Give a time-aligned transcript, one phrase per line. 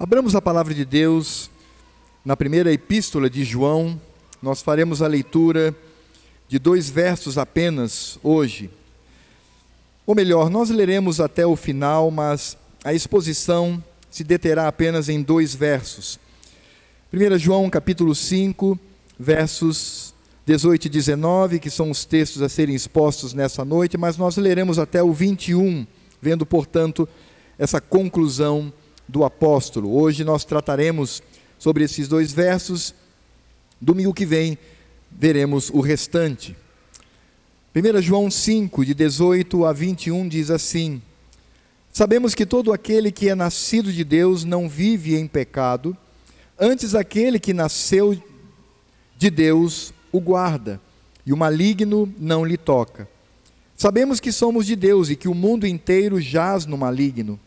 [0.00, 1.50] Abramos a palavra de Deus
[2.24, 4.00] na primeira epístola de João.
[4.40, 5.74] Nós faremos a leitura
[6.46, 8.70] de dois versos apenas hoje.
[10.06, 15.52] Ou melhor, nós leremos até o final, mas a exposição se deterá apenas em dois
[15.52, 16.20] versos.
[17.12, 18.78] 1 João capítulo 5,
[19.18, 20.14] versos
[20.46, 24.78] 18 e 19, que são os textos a serem expostos nessa noite, mas nós leremos
[24.78, 25.84] até o 21,
[26.22, 27.08] vendo, portanto,
[27.58, 28.72] essa conclusão
[29.08, 29.96] do apóstolo.
[29.96, 31.22] Hoje nós trataremos
[31.58, 32.94] sobre esses dois versos.
[33.80, 34.58] Domingo que vem
[35.10, 36.56] veremos o restante.
[37.74, 41.00] 1 João 5, de 18 a 21, diz assim:
[41.92, 45.96] Sabemos que todo aquele que é nascido de Deus não vive em pecado,
[46.58, 48.20] antes aquele que nasceu
[49.16, 50.80] de Deus o guarda,
[51.24, 53.08] e o maligno não lhe toca.
[53.76, 57.38] Sabemos que somos de Deus e que o mundo inteiro jaz no maligno.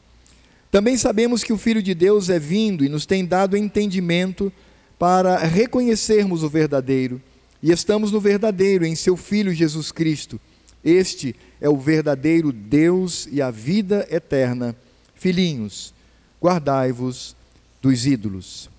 [0.71, 4.51] Também sabemos que o Filho de Deus é vindo e nos tem dado entendimento
[4.97, 7.21] para reconhecermos o verdadeiro.
[7.61, 10.39] E estamos no verdadeiro, em seu Filho Jesus Cristo.
[10.83, 14.73] Este é o verdadeiro Deus e a vida eterna.
[15.13, 15.93] Filhinhos,
[16.41, 17.35] guardai-vos
[17.81, 18.69] dos ídolos.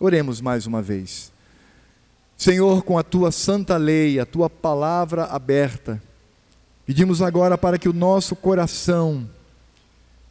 [0.00, 1.30] Oremos mais uma vez.
[2.36, 6.02] Senhor, com a tua santa lei, a tua palavra aberta,
[6.86, 9.28] pedimos agora para que o nosso coração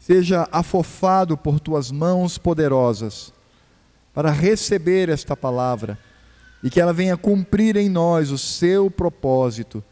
[0.02, 3.32] seja afofado por tuas mãos poderosas
[4.12, 5.98] para receber esta palavra
[6.64, 9.84] e que ela venha cumprir em nós o seu propósito,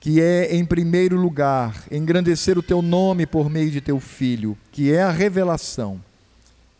[0.00, 4.90] que é, em primeiro lugar, engrandecer o teu nome por meio de teu filho, que
[4.90, 6.02] é a revelação,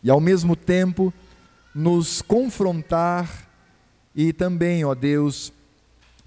[0.03, 1.13] e ao mesmo tempo
[1.75, 3.47] nos confrontar
[4.15, 5.53] e também, ó Deus,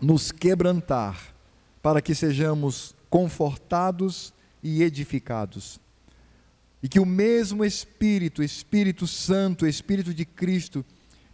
[0.01, 1.35] nos quebrantar,
[1.83, 5.85] para que sejamos confortados e edificados
[6.83, 10.85] e que o mesmo Espírito, Espírito Santo, Espírito de Cristo,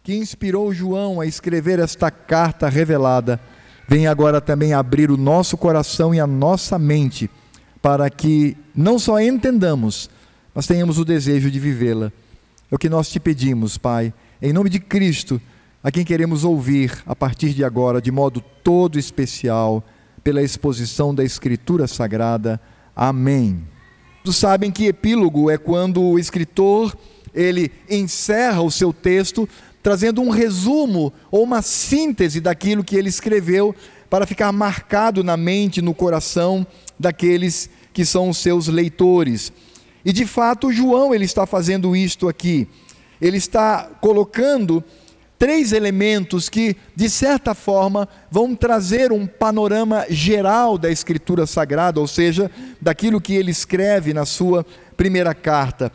[0.02, 3.40] que inspirou João a escrever esta carta revelada,
[3.88, 7.30] venha agora também abrir o nosso coração e a nossa mente,
[7.80, 10.08] para que não só entendamos,
[10.54, 12.12] mas tenhamos o desejo de vivê-la.
[12.70, 15.40] É o que nós te pedimos, Pai, em nome de Cristo,
[15.82, 19.84] a quem queremos ouvir a partir de agora, de modo todo especial,
[20.22, 22.60] pela exposição da Escritura Sagrada.
[22.94, 23.71] Amém.
[24.30, 26.96] Sabem que epílogo é quando o escritor
[27.34, 29.48] ele encerra o seu texto
[29.82, 33.74] trazendo um resumo ou uma síntese daquilo que ele escreveu
[34.08, 36.66] para ficar marcado na mente, no coração
[36.98, 39.52] daqueles que são os seus leitores.
[40.04, 42.68] E de fato, João ele está fazendo isto aqui.
[43.20, 44.84] Ele está colocando
[45.42, 52.06] três elementos que, de certa forma, vão trazer um panorama geral da Escritura Sagrada, ou
[52.06, 52.48] seja,
[52.80, 54.64] daquilo que ele escreve na sua
[54.96, 55.90] primeira carta.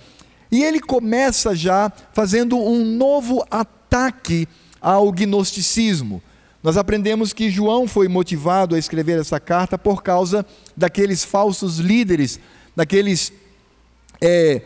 [0.52, 4.50] E ele começa já fazendo um novo ataque
[4.82, 6.22] ao gnosticismo.
[6.62, 12.38] Nós aprendemos que João foi motivado a escrever essa carta por causa daqueles falsos líderes,
[12.76, 13.32] daqueles
[14.20, 14.62] é,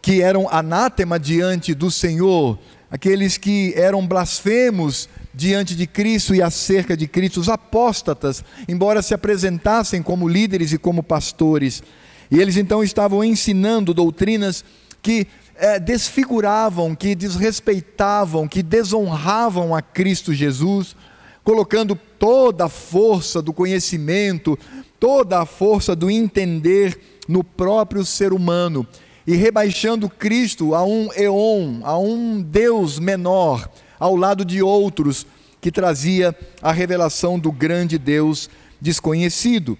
[0.00, 2.58] que eram anátema diante do Senhor,
[2.92, 9.14] aqueles que eram blasfemos diante de Cristo e acerca de Cristo, os apóstatas, embora se
[9.14, 11.82] apresentassem como líderes e como pastores.
[12.30, 14.62] E eles então estavam ensinando doutrinas
[15.00, 15.26] que
[15.56, 20.94] é, desfiguravam, que desrespeitavam, que desonravam a Cristo Jesus,
[21.42, 24.58] colocando toda a força do conhecimento,
[25.00, 28.86] toda a força do entender no próprio ser humano
[29.26, 33.68] e rebaixando Cristo a um eon, a um Deus menor,
[33.98, 35.26] ao lado de outros
[35.60, 38.50] que trazia a revelação do grande Deus
[38.80, 39.78] desconhecido.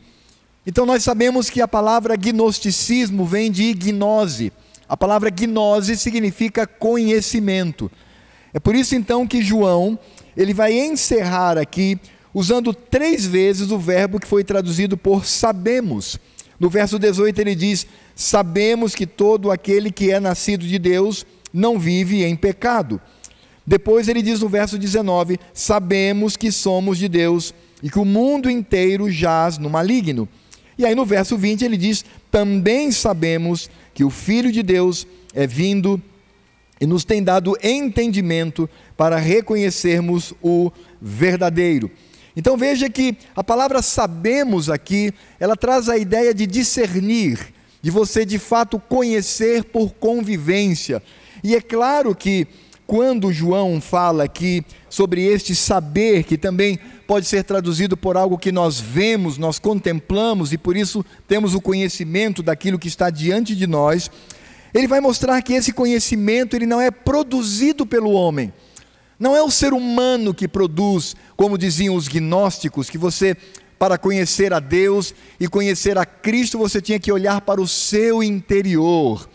[0.64, 4.52] Então nós sabemos que a palavra gnosticismo vem de gnose.
[4.88, 7.90] A palavra gnose significa conhecimento.
[8.54, 9.98] É por isso então que João,
[10.36, 11.98] ele vai encerrar aqui
[12.32, 16.18] usando três vezes o verbo que foi traduzido por sabemos.
[16.60, 21.78] No verso 18 ele diz: Sabemos que todo aquele que é nascido de Deus não
[21.78, 23.00] vive em pecado.
[23.66, 28.50] Depois ele diz no verso 19: Sabemos que somos de Deus e que o mundo
[28.50, 30.28] inteiro jaz no maligno.
[30.76, 35.46] E aí no verso 20 ele diz: Também sabemos que o Filho de Deus é
[35.46, 36.00] vindo
[36.80, 41.90] e nos tem dado entendimento para reconhecermos o verdadeiro.
[42.34, 47.38] Então veja que a palavra sabemos aqui, ela traz a ideia de discernir,
[47.82, 51.02] de você de fato conhecer por convivência.
[51.42, 52.46] E é claro que
[52.86, 58.52] quando João fala aqui sobre este saber, que também pode ser traduzido por algo que
[58.52, 63.66] nós vemos, nós contemplamos e por isso temos o conhecimento daquilo que está diante de
[63.66, 64.10] nós,
[64.72, 68.52] Ele vai mostrar que esse conhecimento ele não é produzido pelo homem.
[69.18, 73.36] Não é o ser humano que produz, como diziam os gnósticos, que você
[73.82, 78.22] para conhecer a Deus e conhecer a Cristo, você tinha que olhar para o seu
[78.22, 79.28] interior.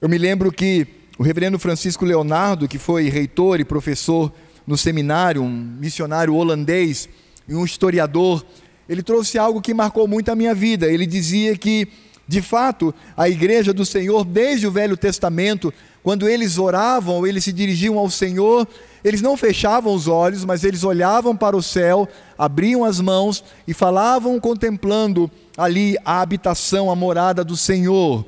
[0.00, 0.86] Eu me lembro que
[1.18, 4.32] o reverendo Francisco Leonardo, que foi reitor e professor
[4.66, 7.06] no seminário, um missionário holandês
[7.46, 8.42] e um historiador,
[8.88, 10.90] ele trouxe algo que marcou muito a minha vida.
[10.90, 11.86] Ele dizia que,
[12.26, 15.70] de fato, a igreja do Senhor, desde o Velho Testamento,
[16.02, 18.66] quando eles oravam, eles se dirigiam ao Senhor,
[19.04, 22.08] eles não fechavam os olhos, mas eles olhavam para o céu,
[22.38, 28.24] abriam as mãos e falavam contemplando ali a habitação, a morada do Senhor.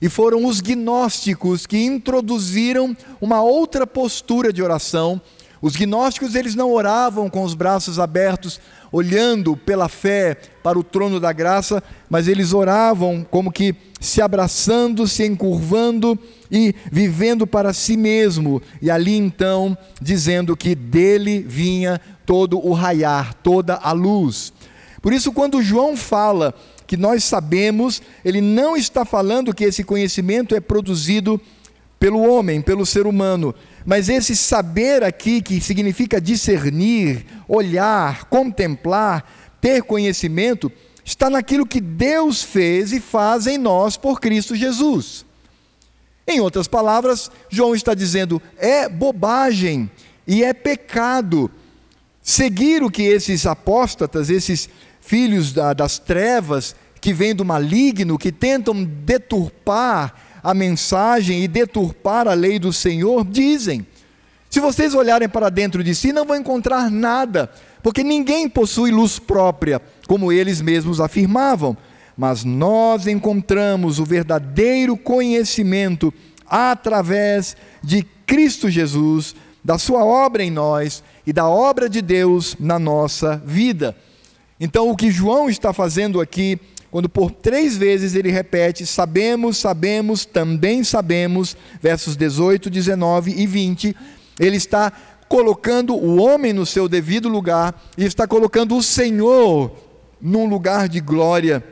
[0.00, 5.20] E foram os gnósticos que introduziram uma outra postura de oração.
[5.64, 8.60] Os gnósticos eles não oravam com os braços abertos,
[8.92, 15.08] olhando pela fé para o trono da graça, mas eles oravam como que se abraçando,
[15.08, 16.18] se encurvando
[16.52, 23.32] e vivendo para si mesmo, e ali então dizendo que dele vinha todo o raiar,
[23.32, 24.52] toda a luz.
[25.00, 26.52] Por isso, quando João fala
[26.86, 31.40] que nós sabemos, ele não está falando que esse conhecimento é produzido
[31.98, 33.54] pelo homem, pelo ser humano,
[33.84, 40.72] mas esse saber aqui, que significa discernir, olhar, contemplar, ter conhecimento,
[41.04, 45.26] está naquilo que Deus fez e faz em nós por Cristo Jesus.
[46.26, 49.90] Em outras palavras, João está dizendo: é bobagem
[50.26, 51.50] e é pecado
[52.22, 54.68] seguir o que esses apóstatas, esses
[55.00, 62.28] filhos da, das trevas, que vêm do maligno, que tentam deturpar a mensagem e deturpar
[62.28, 63.86] a lei do Senhor, dizem.
[64.50, 67.50] Se vocês olharem para dentro de si, não vão encontrar nada,
[67.82, 71.74] porque ninguém possui luz própria, como eles mesmos afirmavam.
[72.14, 76.12] Mas nós encontramos o verdadeiro conhecimento
[76.46, 82.78] através de Cristo Jesus, da Sua obra em nós e da obra de Deus na
[82.78, 83.96] nossa vida.
[84.60, 86.60] Então, o que João está fazendo aqui,
[86.94, 93.96] quando por três vezes ele repete: sabemos, sabemos, também sabemos, versos 18, 19 e 20,
[94.38, 94.92] ele está
[95.28, 99.76] colocando o homem no seu devido lugar e está colocando o Senhor
[100.20, 101.64] num lugar de glória.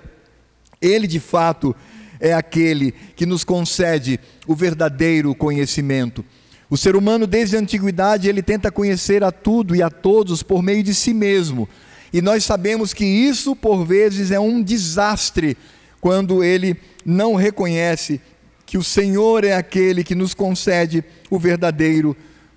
[0.81, 1.73] Ele, de fato,
[2.19, 6.25] é aquele que nos concede o verdadeiro conhecimento.
[6.69, 10.65] O ser humano, desde a antiguidade, ele tenta conhecer a tudo e a todos por
[10.65, 11.69] meio de si mesmo.
[12.13, 15.57] E nós sabemos que isso, por vezes, é um desastre
[16.01, 18.21] quando ele não reconhece
[18.67, 22.17] que o Senhor é aquele que nos concede o verdadeiro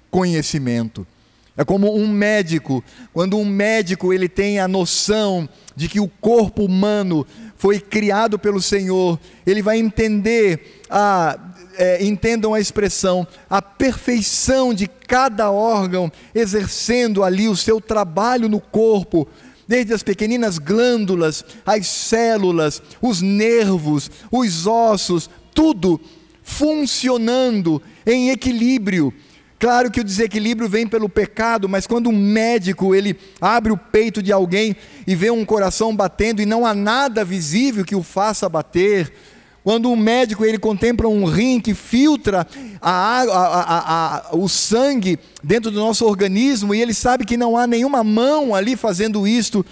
[0.10, 1.06] conhecimento.
[1.58, 6.66] É como um médico, quando um médico ele tem a noção de que o corpo
[6.66, 7.26] humano
[7.56, 11.40] foi criado pelo Senhor, ele vai entender a
[11.78, 18.60] é, entendam a expressão, a perfeição de cada órgão exercendo ali o seu trabalho no
[18.60, 19.28] corpo,
[19.68, 26.00] desde as pequeninas glândulas, as células, os nervos, os ossos, tudo
[26.44, 29.14] funcionando em equilíbrio.
[29.58, 34.22] Claro que o desequilíbrio vem pelo pecado, mas quando um médico ele abre o peito
[34.22, 34.76] de alguém
[35.08, 39.12] e vê um coração batendo e não há nada visível que o faça bater,
[39.66, 42.46] quando um médico ele contempla um rim que filtra
[42.80, 47.66] a a, a, o sangue dentro do nosso organismo e ele sabe que não há
[47.66, 49.66] nenhuma mão ali fazendo isto,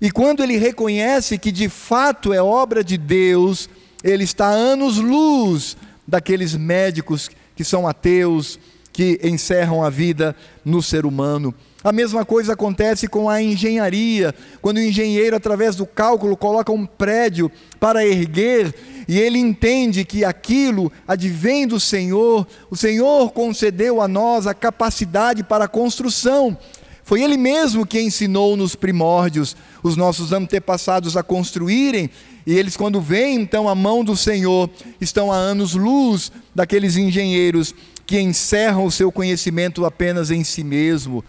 [0.00, 3.68] e quando ele reconhece que de fato é obra de Deus,
[4.02, 5.76] ele está anos luz
[6.08, 8.58] daqueles médicos que são ateus,
[8.94, 11.54] que encerram a vida no ser humano.
[11.84, 16.86] A mesma coisa acontece com a engenharia, quando o engenheiro, através do cálculo, coloca um
[16.86, 18.74] prédio para erguer
[19.06, 25.44] e ele entende que aquilo advém do Senhor, o Senhor concedeu a nós a capacidade
[25.44, 26.56] para a construção.
[27.02, 32.08] Foi Ele mesmo que ensinou nos primórdios os nossos antepassados a construírem,
[32.46, 37.74] e eles, quando veem então a mão do Senhor, estão a anos-luz daqueles engenheiros
[38.06, 41.22] que encerram o seu conhecimento apenas em si mesmo.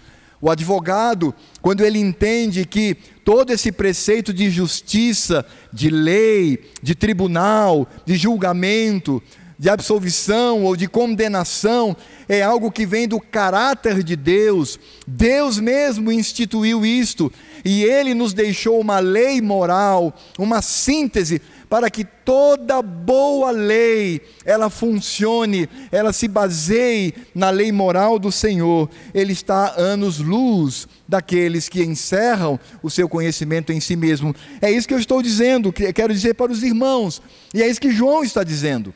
[0.46, 7.88] O advogado, quando ele entende que todo esse preceito de justiça, de lei, de tribunal,
[8.06, 9.24] de julgamento,
[9.58, 11.98] de absolvição ou de condenação,
[12.30, 14.80] é algo que vem do caráter de Deus.
[15.08, 17.34] Deus mesmo instituiu isto
[17.64, 24.70] e ele nos deixou uma lei moral, uma síntese para que toda boa lei ela
[24.70, 28.90] funcione, ela se baseie na lei moral do Senhor.
[29.14, 34.36] Ele está anos luz daqueles que encerram o seu conhecimento em si mesmo.
[34.62, 37.22] É isso que eu estou dizendo, que quero dizer para os irmãos,
[37.54, 38.94] e é isso que João está dizendo.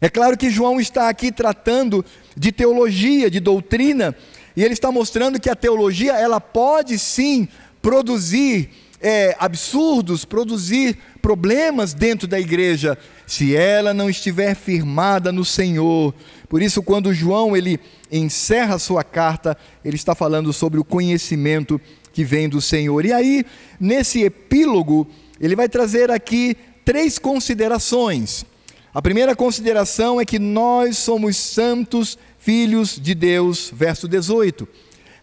[0.00, 2.04] É claro que João está aqui tratando
[2.36, 4.14] de teologia, de doutrina,
[4.56, 7.48] e ele está mostrando que a teologia ela pode sim
[7.82, 16.14] produzir é, absurdos, produzir problemas dentro da igreja, se ela não estiver firmada no Senhor.
[16.48, 17.78] Por isso, quando João ele
[18.10, 21.80] encerra a sua carta, ele está falando sobre o conhecimento
[22.12, 23.04] que vem do Senhor.
[23.04, 23.44] E aí,
[23.78, 25.06] nesse epílogo,
[25.40, 28.44] ele vai trazer aqui três considerações.
[28.92, 34.66] A primeira consideração é que nós somos santos filhos de Deus, verso 18.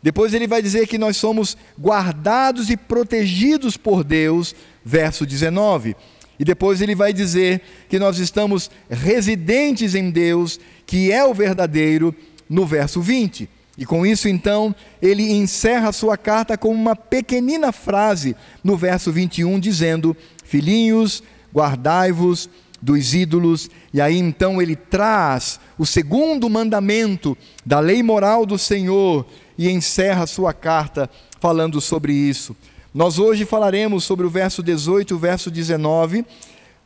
[0.05, 4.53] Depois ele vai dizer que nós somos guardados e protegidos por Deus,
[4.85, 5.95] verso 19.
[6.37, 7.59] E depois ele vai dizer
[7.89, 12.13] que nós estamos residentes em Deus, que é o verdadeiro,
[12.47, 13.49] no verso 20.
[13.79, 19.11] E com isso, então, ele encerra a sua carta com uma pequenina frase no verso
[19.11, 22.47] 21, dizendo: Filhinhos, guardai-vos
[22.79, 23.71] dos ídolos.
[23.91, 27.35] E aí então ele traz o segundo mandamento
[27.65, 29.25] da lei moral do Senhor,
[29.57, 31.09] e encerra sua carta
[31.39, 32.55] falando sobre isso.
[32.93, 36.25] Nós hoje falaremos sobre o verso 18 e o verso 19.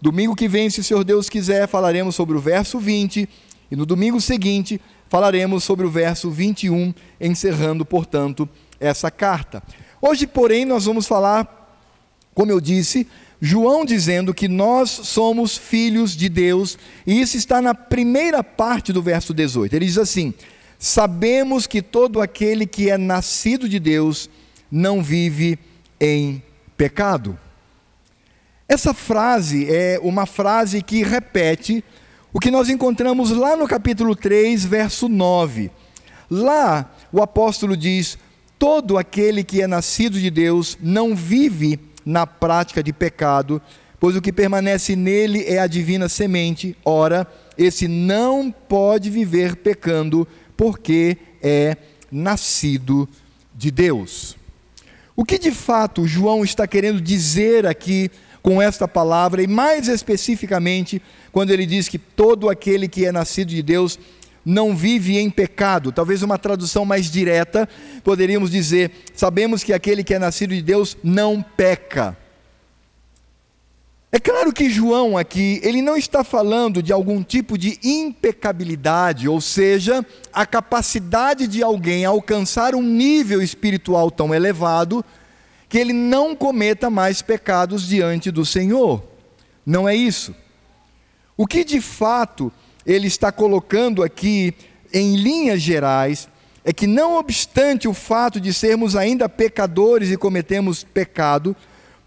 [0.02, 3.30] Domingo que vem, se o Senhor Deus quiser, falaremos sobre o verso 20.
[3.70, 8.50] E no domingo seguinte, falaremos sobre o verso 21, encerrando, portanto,
[8.80, 9.62] essa carta.
[10.02, 11.78] Hoje, porém, nós vamos falar,
[12.34, 13.08] como eu disse,
[13.42, 19.02] João dizendo que nós somos filhos de Deus, e isso está na primeira parte do
[19.02, 19.76] verso 18.
[19.76, 20.34] Ele diz assim:
[20.82, 24.30] Sabemos que todo aquele que é nascido de Deus
[24.72, 25.60] não vive
[26.00, 26.42] em
[26.78, 27.38] pecado.
[28.66, 31.84] Essa frase é uma frase que repete
[32.32, 35.70] o que nós encontramos lá no capítulo 3, verso 9.
[36.32, 38.18] Lá o apóstolo diz:
[38.58, 43.62] Todo aquele que é nascido de Deus não vive na prática de pecado,
[44.00, 46.78] pois o que permanece nele é a divina semente.
[46.86, 50.26] Ora, esse não pode viver pecando,
[50.60, 51.78] porque é
[52.12, 53.08] nascido
[53.56, 54.36] de Deus.
[55.16, 58.12] O que de fato João está querendo dizer aqui
[58.42, 61.02] com esta palavra, e mais especificamente,
[61.32, 63.98] quando ele diz que todo aquele que é nascido de Deus
[64.46, 65.94] não vive em pecado.
[65.94, 67.66] Talvez uma tradução mais direta,
[68.04, 72.18] poderíamos dizer: sabemos que aquele que é nascido de Deus não peca.
[74.12, 79.40] É claro que João aqui, ele não está falando de algum tipo de impecabilidade, ou
[79.40, 85.06] seja, a capacidade de alguém alcançar um nível espiritual tão elevado
[85.68, 89.04] que ele não cometa mais pecados diante do Senhor.
[89.64, 90.34] Não é isso.
[91.38, 92.52] O que de fato
[92.84, 94.56] ele está colocando aqui
[94.92, 96.28] em linhas gerais
[96.66, 101.56] é que, não obstante o fato de sermos ainda pecadores e cometemos pecado,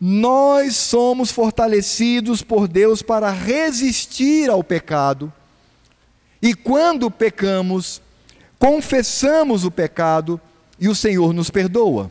[0.04, 5.32] nós somos fortalecidos por Deus para resistir ao pecado.
[6.42, 8.02] E quando pecamos,
[8.58, 10.40] confessamos o pecado
[10.80, 12.10] e o Senhor nos perdoa.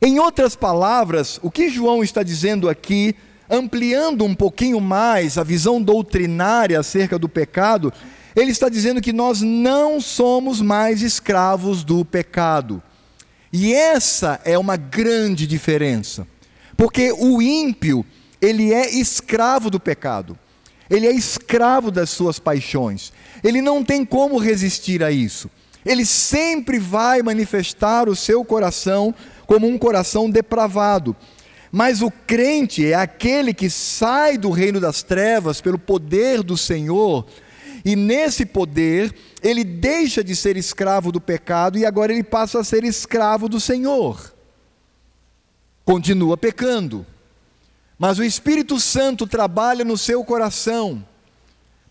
[0.00, 3.16] Em outras palavras, o que João está dizendo aqui,
[3.50, 7.92] ampliando um pouquinho mais a visão doutrinária acerca do pecado,
[8.36, 12.80] ele está dizendo que nós não somos mais escravos do pecado.
[13.52, 16.28] E essa é uma grande diferença.
[16.76, 18.04] Porque o ímpio,
[18.40, 20.38] ele é escravo do pecado.
[20.90, 23.12] Ele é escravo das suas paixões.
[23.42, 25.50] Ele não tem como resistir a isso.
[25.84, 29.14] Ele sempre vai manifestar o seu coração
[29.46, 31.14] como um coração depravado.
[31.70, 37.26] Mas o crente é aquele que sai do reino das trevas pelo poder do Senhor,
[37.84, 39.12] e nesse poder
[39.42, 43.60] ele deixa de ser escravo do pecado e agora ele passa a ser escravo do
[43.60, 44.33] Senhor
[45.84, 47.06] continua pecando.
[47.98, 51.06] Mas o Espírito Santo trabalha no seu coração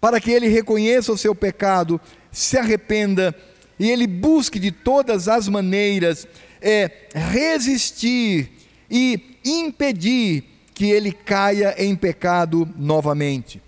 [0.02, 2.00] para que ele reconheça o seu pecado,
[2.32, 3.34] se arrependa
[3.80, 6.28] e ele busque de todas as maneiras
[6.62, 8.52] é, resistir
[8.90, 13.62] e impedir que ele caia em pecado novamente.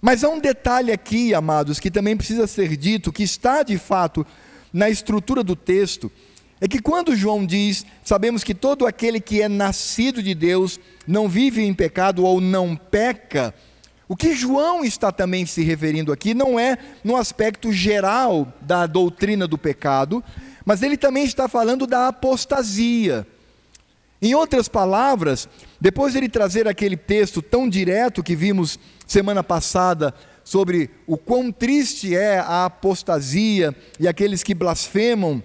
[0.00, 4.26] Mas há um detalhe aqui, amados, que também precisa ser dito, que está de fato
[4.72, 6.10] na estrutura do texto,
[6.60, 11.28] é que quando João diz, sabemos que todo aquele que é nascido de Deus não
[11.28, 13.54] vive em pecado ou não peca,
[14.06, 19.46] o que João está também se referindo aqui não é no aspecto geral da doutrina
[19.46, 20.22] do pecado,
[20.64, 23.26] mas ele também está falando da apostasia.
[24.20, 25.48] Em outras palavras,
[25.80, 30.12] depois de ele trazer aquele texto tão direto que vimos semana passada
[30.44, 35.42] sobre o quão triste é a apostasia e aqueles que blasfemam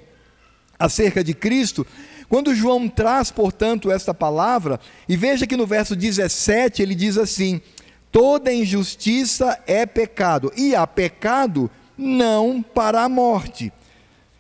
[0.78, 1.86] acerca de Cristo,
[2.28, 7.62] quando João traz, portanto, esta palavra, e veja que no verso 17 ele diz assim:
[8.12, 13.72] toda injustiça é pecado, e há pecado não para a morte.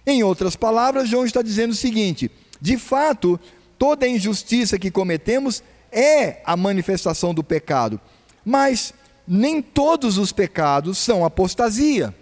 [0.05, 3.39] Em outras palavras, João está dizendo o seguinte: de fato,
[3.77, 7.99] toda injustiça que cometemos é a manifestação do pecado,
[8.43, 8.93] mas
[9.27, 12.13] nem todos os pecados são apostasia.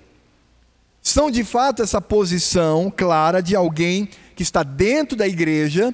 [1.04, 4.08] São de fato essa posição clara de alguém
[4.38, 5.94] que está dentro da igreja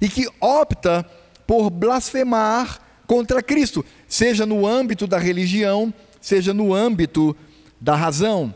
[0.00, 1.04] e que opta
[1.46, 7.36] por blasfemar contra Cristo, seja no âmbito da religião, seja no âmbito
[7.78, 8.54] da razão.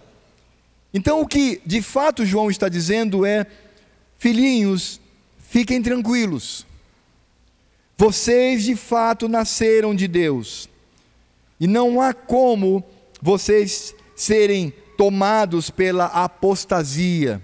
[0.94, 3.46] Então, o que de fato João está dizendo é:
[4.18, 4.98] filhinhos,
[5.38, 6.66] fiquem tranquilos,
[7.98, 10.70] vocês de fato nasceram de Deus,
[11.60, 12.82] e não há como
[13.20, 14.72] vocês serem
[15.02, 17.42] tomados pela apostasia,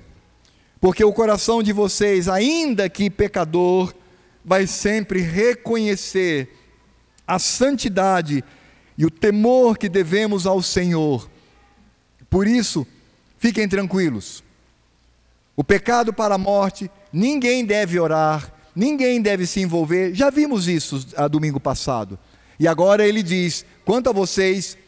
[0.81, 3.93] porque o coração de vocês, ainda que pecador,
[4.45, 6.55] vai sempre reconhecer
[7.27, 8.45] a santidade
[8.97, 11.29] e o temor que devemos ao Senhor.
[12.31, 12.87] Por isso,
[13.39, 14.45] fiquem tranquilos.
[15.57, 20.15] O pecado para a morte, ninguém deve orar, ninguém deve se envolver.
[20.15, 22.17] Já vimos isso a ah, domingo passado.
[22.57, 24.79] E agora ele diz: quanto a vocês,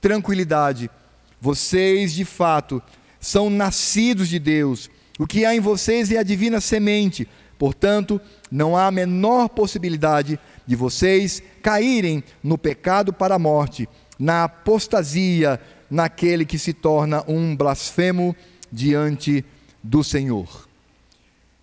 [0.00, 0.90] tranquilidade.
[1.40, 2.82] Vocês, de fato,
[3.20, 4.90] são nascidos de Deus.
[5.18, 7.28] O que há em vocês é a divina semente.
[7.58, 13.88] Portanto, não há a menor possibilidade de vocês caírem no pecado para a morte,
[14.18, 18.36] na apostasia, naquele que se torna um blasfemo
[18.70, 19.44] diante
[19.82, 20.68] do Senhor.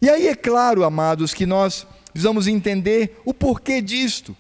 [0.02, 4.36] E aí é claro, amados, que nós precisamos entender o porquê disto.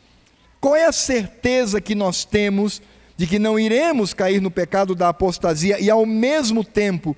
[0.59, 2.81] Qual é a certeza que nós temos
[3.23, 7.15] de que não iremos cair no pecado da apostasia e, ao mesmo tempo,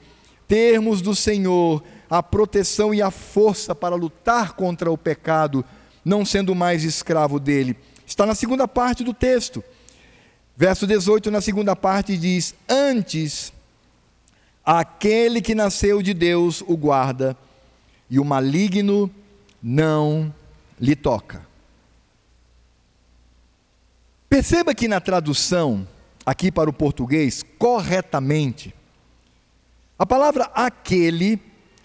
[0.48, 5.66] termos do Senhor a proteção e a força para lutar contra o pecado,
[6.06, 7.76] não sendo mais escravo dele?
[8.06, 9.64] Está na segunda parte do texto.
[10.56, 13.52] Verso 18, na segunda parte, diz: Antes,
[14.64, 17.36] aquele que nasceu de Deus o guarda,
[18.12, 19.10] e o maligno
[19.60, 20.32] não
[20.80, 21.42] lhe toca.
[24.30, 25.88] Perceba que na tradução,
[26.26, 28.74] aqui para o português, corretamente,
[29.98, 31.40] a palavra aquele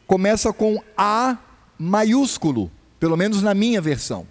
[0.06, 1.36] começa com A
[1.78, 4.26] maiúsculo, pelo menos na minha versão.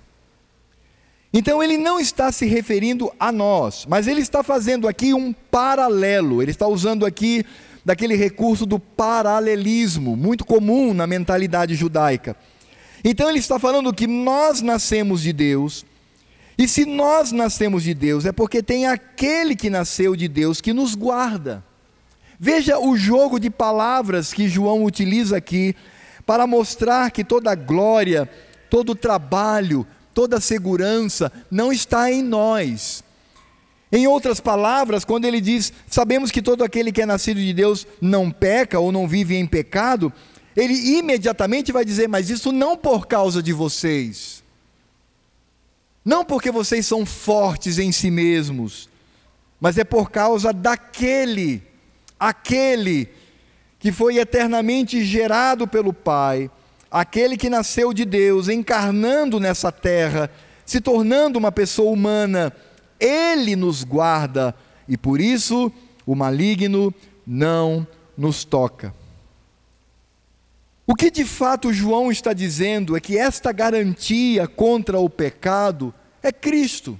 [1.31, 6.41] Então ele não está se referindo a nós, mas ele está fazendo aqui um paralelo,
[6.41, 7.45] ele está usando aqui
[7.85, 12.35] daquele recurso do paralelismo, muito comum na mentalidade judaica.
[13.03, 15.85] Então ele está falando que nós nascemos de Deus,
[16.59, 20.73] e se nós nascemos de Deus, é porque tem aquele que nasceu de Deus que
[20.73, 21.63] nos guarda.
[22.37, 25.73] Veja o jogo de palavras que João utiliza aqui
[26.25, 28.29] para mostrar que toda glória,
[28.69, 33.05] todo trabalho, toda segurança não está em nós.
[33.89, 37.87] Em outras palavras, quando ele diz, sabemos que todo aquele que é nascido de Deus
[38.01, 40.11] não peca ou não vive em pecado,
[40.57, 44.43] ele imediatamente vai dizer, mas isso não por causa de vocês
[46.09, 48.89] não porque vocês são fortes em si mesmos,
[49.61, 51.61] mas é por causa daquele,
[52.19, 53.07] aquele
[53.77, 56.49] que foi eternamente gerado pelo Pai,
[56.89, 60.31] aquele que nasceu de Deus, encarnando nessa terra,
[60.65, 62.51] se tornando uma pessoa humana,
[62.99, 64.55] ele nos guarda
[64.87, 65.71] e por isso
[66.07, 66.91] o maligno
[67.23, 67.85] não
[68.17, 68.95] nos toca.
[70.87, 76.31] O que de fato João está dizendo é que esta garantia contra o pecado é
[76.31, 76.99] Cristo.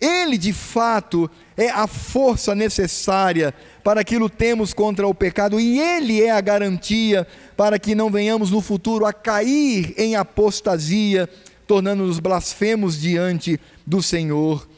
[0.00, 6.22] Ele, de fato, é a força necessária para que lutemos contra o pecado, e Ele
[6.22, 11.28] é a garantia para que não venhamos no futuro a cair em apostasia,
[11.66, 14.68] tornando-nos blasfemos diante do Senhor.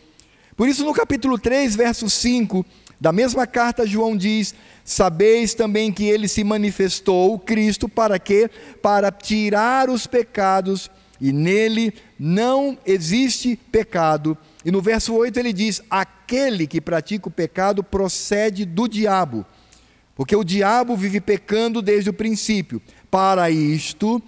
[0.57, 2.65] Por isso, no capítulo 3, verso 5
[3.01, 8.51] da mesma carta, João diz: Sabeis também que ele se manifestou, Cristo, para quê?
[8.83, 14.37] Para tirar os pecados e nele não existe pecado.
[14.63, 19.47] E no verso 8 ele diz: Aquele que pratica o pecado procede do diabo,
[20.15, 22.83] porque o diabo vive pecando desde o princípio.
[23.11, 24.23] Para isto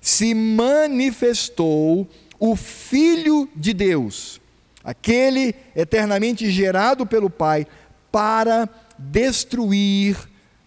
[0.00, 2.08] se manifestou
[2.40, 4.40] o Filho de Deus,
[4.82, 7.68] aquele eternamente gerado pelo Pai,
[8.10, 10.16] para destruir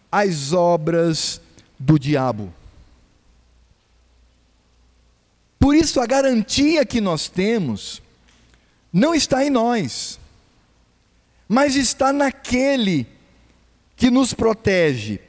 [0.09, 1.41] as obras
[1.77, 2.60] do diabo.
[5.61, 8.01] Por isso, a garantia que nós temos
[8.91, 10.19] não está em nós,
[11.47, 13.05] mas está naquele
[13.95, 15.19] que nos protege,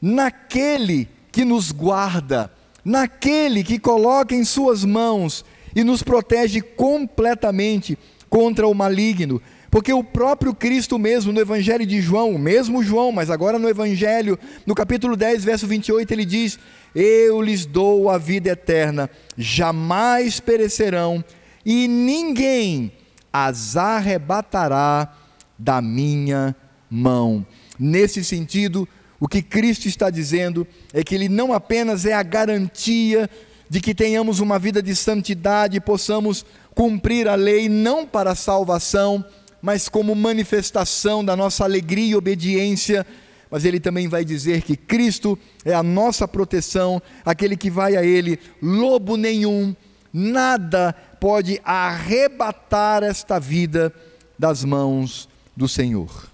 [0.00, 2.52] naquele que nos guarda,
[2.84, 7.98] naquele que coloca em Suas mãos e nos protege completamente
[8.28, 9.42] contra o maligno.
[9.72, 13.68] Porque o próprio Cristo mesmo, no Evangelho de João, o mesmo João, mas agora no
[13.68, 16.60] Evangelho, no capítulo 10, verso 28, ele diz:
[16.94, 21.24] Eu lhes dou a vida eterna, jamais perecerão,
[21.64, 22.92] e ninguém
[23.32, 25.14] as arrebatará
[25.58, 26.54] da minha
[26.90, 27.46] mão.
[27.78, 28.88] Nesse sentido,
[29.20, 33.28] o que Cristo está dizendo é que Ele não apenas é a garantia
[33.68, 39.24] de que tenhamos uma vida de santidade e possamos cumprir a lei, não para salvação,
[39.62, 43.06] mas como manifestação da nossa alegria e obediência.
[43.50, 48.04] Mas ele também vai dizer que Cristo é a nossa proteção, aquele que vai a
[48.04, 49.74] Ele, lobo nenhum,
[50.12, 53.92] nada pode arrebatar esta vida
[54.38, 56.30] das mãos do Senhor.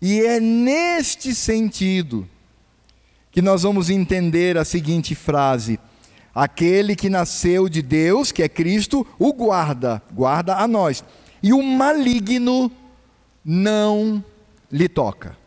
[0.00, 2.28] E é neste sentido
[3.30, 5.78] que nós vamos entender a seguinte frase:
[6.34, 11.04] aquele que nasceu de Deus, que é Cristo, o guarda, guarda a nós
[11.42, 12.70] e o maligno
[13.44, 14.24] não
[14.70, 15.41] lhe toca.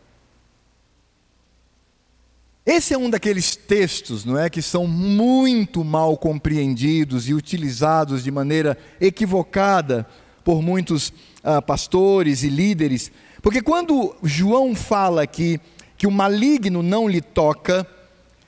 [2.66, 8.30] Esse é um daqueles textos, não é, que são muito mal compreendidos e utilizados de
[8.32, 10.04] maneira equivocada
[10.42, 11.12] por muitos
[11.44, 15.60] ah, pastores e líderes, porque quando João fala aqui
[15.96, 17.86] que o maligno não lhe toca,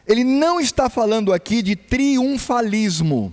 [0.05, 3.33] ele não está falando aqui de triunfalismo.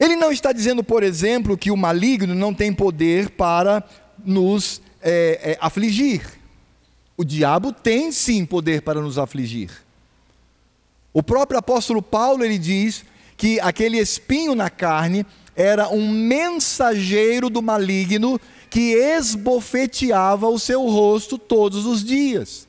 [0.00, 3.84] Ele não está dizendo, por exemplo, que o maligno não tem poder para
[4.24, 6.41] nos é, é, afligir.
[7.16, 9.70] O diabo tem sim poder para nos afligir.
[11.12, 13.04] O próprio apóstolo Paulo ele diz
[13.36, 21.36] que aquele espinho na carne era um mensageiro do maligno que esbofeteava o seu rosto
[21.36, 22.66] todos os dias.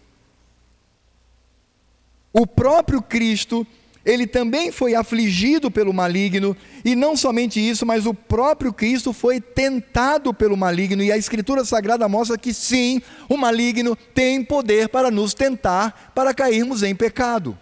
[2.33, 3.65] O próprio Cristo
[4.05, 9.39] ele também foi afligido pelo maligno, e não somente isso, mas o próprio Cristo foi
[9.39, 15.09] tentado pelo maligno, e a Escritura Sagrada mostra que sim, o maligno tem poder para
[15.09, 17.57] nos tentar, para cairmos em pecado.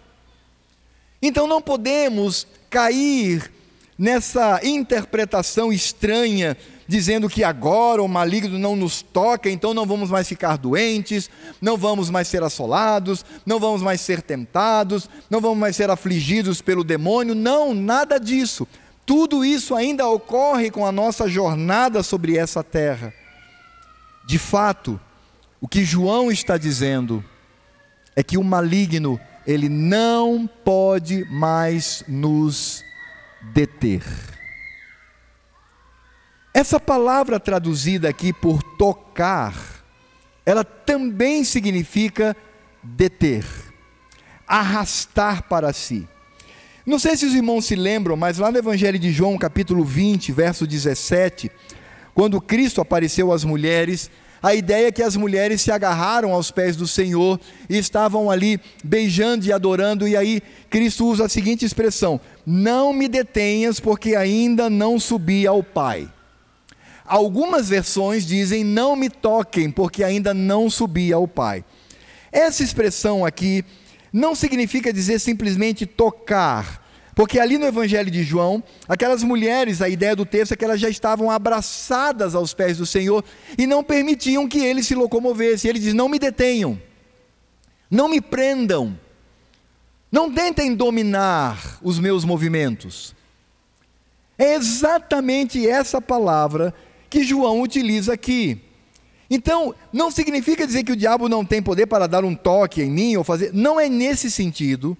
[1.20, 3.52] Então não podemos cair
[3.96, 10.28] nessa interpretação estranha dizendo que agora o maligno não nos toca, então não vamos mais
[10.28, 15.76] ficar doentes, não vamos mais ser assolados, não vamos mais ser tentados, não vamos mais
[15.76, 17.34] ser afligidos pelo demônio.
[17.34, 18.66] Não, nada disso.
[19.04, 23.12] Tudo isso ainda ocorre com a nossa jornada sobre essa terra.
[24.24, 25.00] De fato,
[25.60, 27.24] o que João está dizendo
[28.14, 32.84] é que o maligno, ele não pode mais nos
[33.52, 34.02] deter.
[36.54, 39.54] Essa palavra traduzida aqui por tocar,
[40.44, 42.36] ela também significa
[42.82, 43.44] deter,
[44.46, 46.06] arrastar para si.
[46.84, 50.30] Não sei se os irmãos se lembram, mas lá no Evangelho de João, capítulo 20,
[50.32, 51.50] verso 17,
[52.12, 54.10] quando Cristo apareceu às mulheres,
[54.42, 58.60] a ideia é que as mulheres se agarraram aos pés do Senhor e estavam ali
[58.84, 64.68] beijando e adorando, e aí Cristo usa a seguinte expressão: Não me detenhas, porque ainda
[64.68, 66.10] não subi ao Pai.
[67.12, 71.62] Algumas versões dizem: Não me toquem, porque ainda não subi ao Pai.
[72.32, 73.62] Essa expressão aqui
[74.10, 76.82] não significa dizer simplesmente tocar,
[77.14, 80.80] porque ali no Evangelho de João, aquelas mulheres, a ideia do texto é que elas
[80.80, 83.22] já estavam abraçadas aos pés do Senhor
[83.58, 85.68] e não permitiam que ele se locomovesse.
[85.68, 86.80] Ele diz: Não me detenham,
[87.90, 88.98] não me prendam,
[90.10, 93.14] não tentem dominar os meus movimentos.
[94.38, 96.74] É exatamente essa palavra
[97.12, 98.58] que João utiliza aqui.
[99.28, 102.90] Então, não significa dizer que o diabo não tem poder para dar um toque em
[102.90, 104.96] mim ou fazer, não é nesse sentido.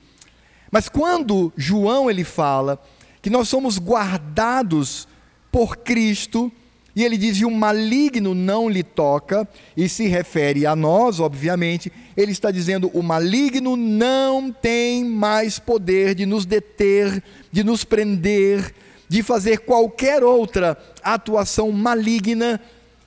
[0.71, 2.79] Mas quando João ele fala
[3.23, 5.09] que nós somos guardados
[5.51, 6.53] por Cristo,
[6.95, 11.91] e ele diz: "E o maligno não lhe toca", e se refere a nós, obviamente,
[12.15, 18.75] ele está dizendo: "O maligno não tem mais poder de nos deter, de nos prender,
[19.13, 22.59] de fazer qualquer outra atuação maligna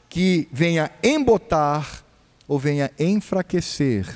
[0.08, 2.04] que venha embotar
[2.48, 4.08] ou venha enfraquecer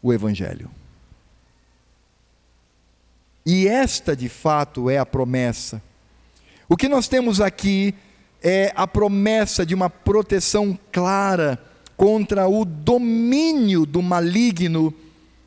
[0.00, 0.70] o Evangelho.
[3.44, 5.82] E esta, de fato, é a promessa.
[6.68, 7.92] O que nós temos aqui
[8.40, 11.60] é a promessa de uma proteção clara
[11.96, 14.94] contra o domínio do maligno,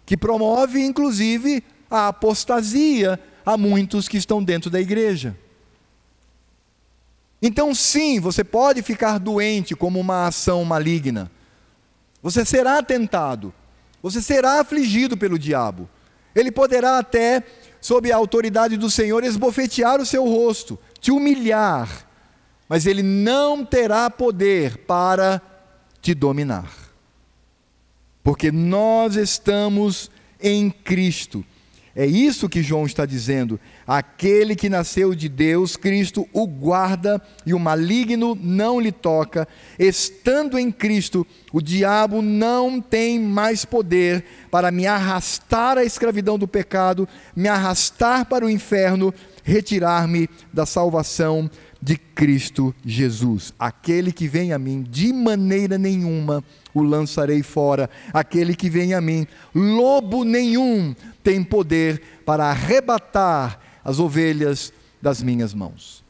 [0.06, 5.38] que promove, inclusive, a apostasia a muitos que estão dentro da igreja.
[7.46, 11.30] Então, sim, você pode ficar doente como uma ação maligna.
[12.22, 13.54] Você será tentado.
[14.02, 15.90] Você será afligido pelo diabo.
[16.34, 17.44] Ele poderá até,
[17.82, 22.08] sob a autoridade do Senhor, esbofetear o seu rosto, te humilhar.
[22.70, 25.42] mas ele não terá poder para
[26.02, 26.72] te dominar.
[28.24, 30.10] Porque nós estamos
[30.42, 31.44] em Cristo.
[31.96, 33.60] É isso que João está dizendo.
[33.86, 39.48] Aquele que nasceu de Deus, Cristo o guarda e o maligno não lhe toca.
[39.78, 46.48] Estando em Cristo, o diabo não tem mais poder para me arrastar à escravidão do
[46.48, 51.48] pecado, me arrastar para o inferno, retirar-me da salvação
[51.80, 53.54] de Cristo Jesus.
[53.60, 57.90] Aquele que vem a mim, de maneira nenhuma o lançarei fora.
[58.14, 65.54] Aquele que vem a mim, lobo nenhum tem poder para arrebatar as ovelhas das minhas
[65.54, 66.04] mãos.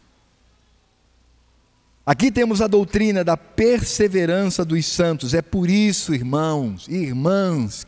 [2.05, 5.33] Aqui temos a doutrina da perseverança dos santos.
[5.33, 7.87] É por isso, irmãos e irmãs,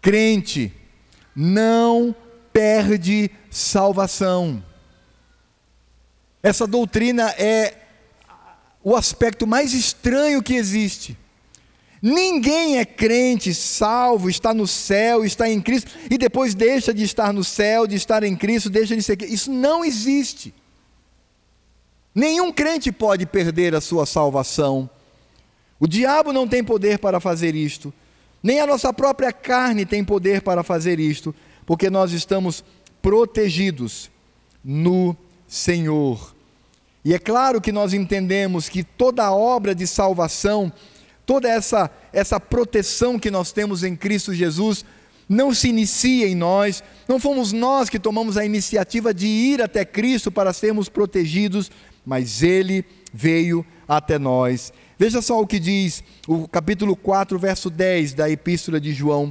[0.00, 0.72] crente
[1.36, 2.14] não
[2.52, 4.64] perde salvação.
[6.42, 7.74] Essa doutrina é
[8.82, 11.16] o aspecto mais estranho que existe.
[12.00, 17.32] Ninguém é crente, salvo, está no céu, está em Cristo e depois deixa de estar
[17.32, 19.20] no céu, de estar em Cristo, deixa de ser.
[19.22, 20.54] Isso não existe.
[22.14, 24.88] Nenhum crente pode perder a sua salvação.
[25.80, 27.92] O diabo não tem poder para fazer isto,
[28.42, 31.34] nem a nossa própria carne tem poder para fazer isto,
[31.66, 32.64] porque nós estamos
[33.02, 34.10] protegidos
[34.64, 36.34] no Senhor.
[37.04, 40.72] E é claro que nós entendemos que toda obra de salvação
[41.28, 44.82] toda essa, essa proteção que nós temos em Cristo Jesus
[45.28, 49.84] não se inicia em nós, não fomos nós que tomamos a iniciativa de ir até
[49.84, 51.70] Cristo para sermos protegidos,
[52.06, 54.72] mas Ele veio até nós.
[54.98, 59.30] Veja só o que diz o capítulo 4, verso 10 da Epístola de João: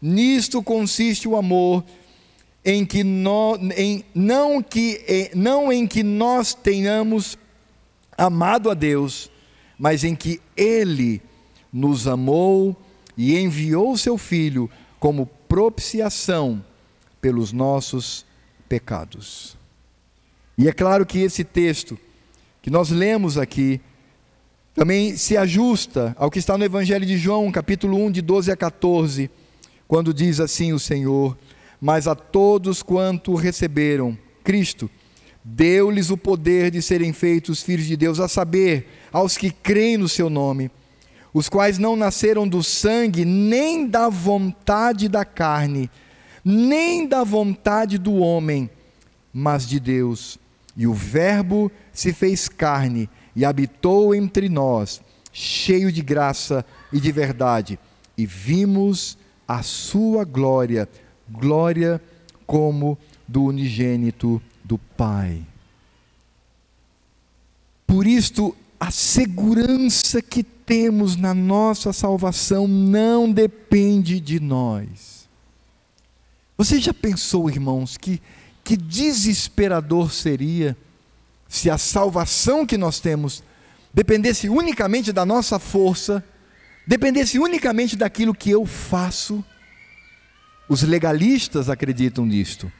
[0.00, 1.84] Nisto consiste o amor,
[2.64, 7.36] em que no, em, não, que, não em que nós tenhamos
[8.16, 9.30] amado a Deus,
[9.78, 11.20] mas em que Ele
[11.74, 12.76] nos amou
[13.16, 16.64] e enviou seu Filho como propiciação
[17.20, 18.24] pelos nossos
[18.68, 19.56] pecados.
[20.56, 21.98] E é claro que esse texto
[22.62, 23.80] que nós lemos aqui
[24.72, 28.56] também se ajusta ao que está no Evangelho de João, capítulo 1, de 12 a
[28.56, 29.28] 14,
[29.88, 31.36] quando diz assim o Senhor:
[31.80, 34.88] Mas a todos quanto receberam Cristo,
[35.42, 40.08] deu-lhes o poder de serem feitos filhos de Deus, a saber, aos que creem no
[40.08, 40.70] seu nome
[41.34, 45.90] os quais não nasceram do sangue, nem da vontade da carne,
[46.44, 48.70] nem da vontade do homem,
[49.32, 50.38] mas de Deus.
[50.76, 57.10] E o Verbo se fez carne e habitou entre nós, cheio de graça e de
[57.10, 57.80] verdade,
[58.16, 60.88] e vimos a sua glória,
[61.28, 62.00] glória
[62.46, 65.42] como do unigênito do Pai.
[67.84, 75.28] Por isto, a segurança que temos na nossa salvação não depende de nós.
[76.56, 78.20] Você já pensou, irmãos, que,
[78.62, 80.76] que desesperador seria
[81.48, 83.42] se a salvação que nós temos
[83.92, 86.24] dependesse unicamente da nossa força,
[86.86, 89.44] dependesse unicamente daquilo que eu faço?
[90.68, 92.70] Os legalistas acreditam nisto.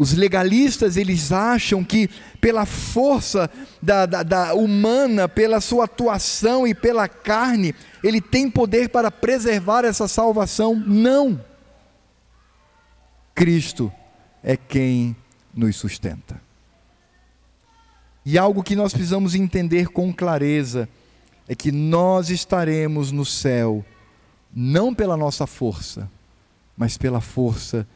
[0.00, 2.08] Os legalistas eles acham que
[2.40, 3.50] pela força
[3.82, 9.84] da, da, da, humana, pela sua atuação e pela carne, ele tem poder para preservar
[9.84, 10.74] essa salvação.
[10.74, 11.38] Não.
[13.34, 13.92] Cristo
[14.42, 15.14] é quem
[15.54, 16.40] nos sustenta.
[18.24, 20.88] E algo que nós precisamos entender com clareza
[21.46, 23.84] é que nós estaremos no céu
[24.50, 26.10] não pela nossa força,
[26.74, 27.86] mas pela força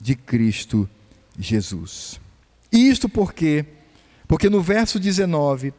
[0.00, 0.90] de Cristo
[1.38, 2.20] Jesus.
[2.70, 3.64] Isto porque,
[4.26, 5.72] porque no verso 19,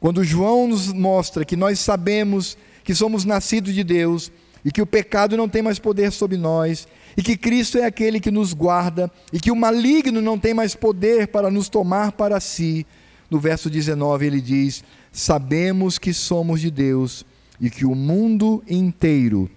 [0.00, 4.32] quando João nos mostra que nós sabemos que somos nascidos de Deus
[4.64, 6.86] e que o pecado não tem mais poder sobre nós,
[7.16, 10.74] e que Cristo é aquele que nos guarda, e que o maligno não tem mais
[10.74, 12.86] poder para nos tomar para si,
[13.30, 17.24] no verso 19 ele diz: Sabemos que somos de Deus
[17.60, 19.50] e que o mundo inteiro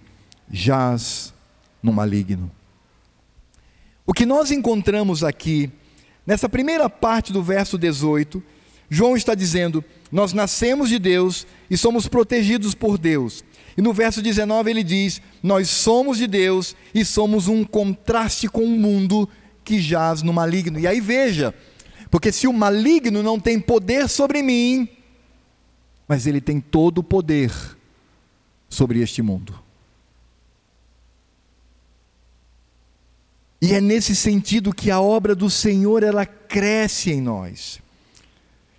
[0.50, 1.32] jaz
[1.82, 2.50] no maligno.
[4.06, 5.68] O que nós encontramos aqui,
[6.24, 8.42] nessa primeira parte do verso 18,
[8.88, 13.44] João está dizendo: Nós nascemos de Deus e somos protegidos por Deus.
[13.76, 18.62] E no verso 19 ele diz: Nós somos de Deus e somos um contraste com
[18.62, 19.28] o mundo
[19.64, 20.78] que jaz no maligno.
[20.78, 21.52] E aí veja,
[22.08, 24.88] porque se o maligno não tem poder sobre mim,
[26.06, 27.52] mas ele tem todo o poder
[28.68, 29.65] sobre este mundo.
[33.66, 37.80] E é nesse sentido que a obra do Senhor ela cresce em nós.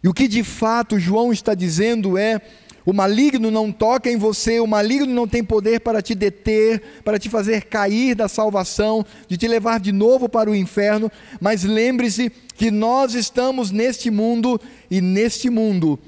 [0.02, 2.42] E o que de fato João está dizendo é:
[2.86, 7.20] o maligno não toca em você, o maligno não tem poder para te deter, para
[7.20, 12.30] te fazer cair da salvação, de te levar de novo para o inferno, mas lembre-se
[12.56, 14.58] que nós estamos neste mundo
[14.90, 16.00] e neste mundo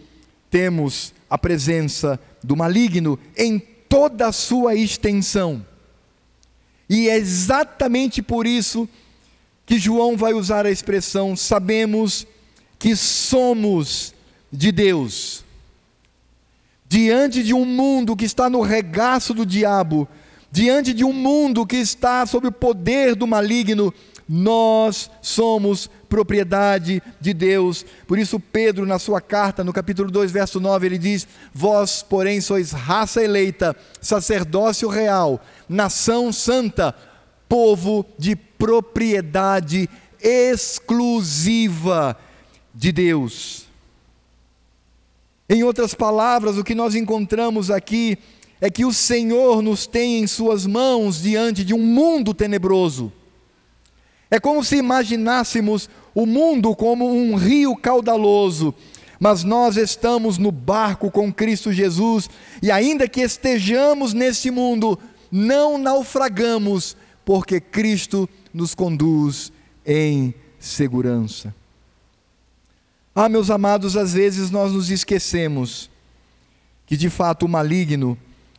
[0.50, 5.66] temos a presença do maligno em toda a sua extensão.
[6.90, 8.90] E é exatamente por isso
[9.66, 12.26] que João vai usar a expressão: sabemos
[12.80, 14.14] que somos
[14.52, 15.46] de Deus.
[16.88, 20.08] Diante de um mundo que está no regaço do diabo,
[20.52, 23.94] diante de um mundo que está sob o poder do maligno,
[24.28, 27.86] nós somos propriedade de Deus.
[28.08, 32.42] Por isso, Pedro, na sua carta, no capítulo 2, verso 9, ele diz: Vós, porém,
[32.42, 35.40] sois raça eleita, sacerdócio real,
[35.70, 36.94] nação santa,
[37.48, 39.88] povo de propriedade
[40.22, 42.18] exclusiva
[42.74, 43.68] de Deus.
[45.48, 48.18] Em outras palavras, o que nós encontramos aqui
[48.62, 53.12] é que o Senhor nos tem em Suas mãos diante de um mundo tenebroso.
[54.30, 58.76] É como se imaginássemos o mundo como um rio caudaloso,
[59.20, 62.30] mas nós estamos no barco com Cristo Jesus,
[62.62, 65.00] e ainda que estejamos nesse mundo,
[65.32, 69.52] não naufragamos, porque Cristo nos conduz
[69.86, 71.54] em segurança.
[73.14, 75.90] Ah, meus amados, às vezes nós nos esquecemos
[76.86, 78.18] que de fato o maligno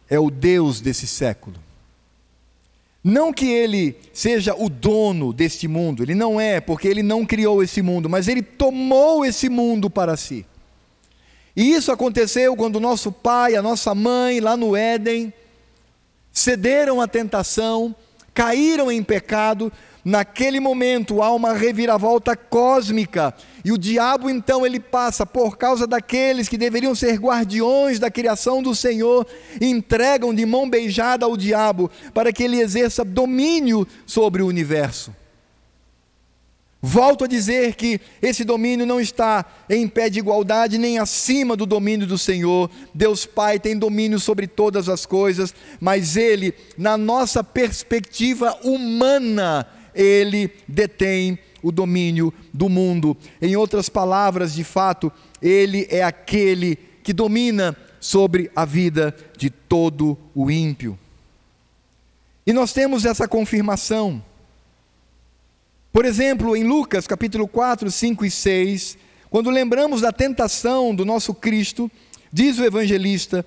[0.08, 1.56] é o Deus desse século.
[3.02, 7.62] Não que ele seja o dono deste mundo, ele não é, porque ele não criou
[7.62, 10.44] esse mundo, mas ele tomou esse mundo para si.
[11.56, 15.32] E isso aconteceu quando nosso pai, a nossa mãe, lá no Éden,
[16.40, 17.94] cederam à tentação,
[18.34, 19.72] caíram em pecado,
[20.04, 26.48] Naquele momento há uma reviravolta cósmica, e o diabo então ele passa por causa daqueles
[26.48, 29.26] que deveriam ser guardiões da criação do Senhor,
[29.60, 35.14] entregam de mão beijada ao diabo para que ele exerça domínio sobre o universo.
[36.82, 41.66] Volto a dizer que esse domínio não está em pé de igualdade nem acima do
[41.66, 42.70] domínio do Senhor.
[42.94, 50.50] Deus Pai tem domínio sobre todas as coisas, mas Ele, na nossa perspectiva humana, ele
[50.66, 53.16] detém o domínio do mundo.
[53.40, 55.12] Em outras palavras, de fato,
[55.42, 60.98] ele é aquele que domina sobre a vida de todo o ímpio.
[62.46, 64.24] E nós temos essa confirmação.
[65.92, 68.96] Por exemplo, em Lucas capítulo 4, 5 e 6,
[69.28, 71.90] quando lembramos da tentação do nosso Cristo,
[72.32, 73.44] diz o evangelista,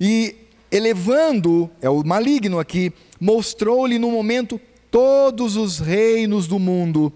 [0.00, 0.36] e
[0.70, 7.12] elevando, é o maligno aqui, mostrou-lhe no momento todos os reinos do mundo.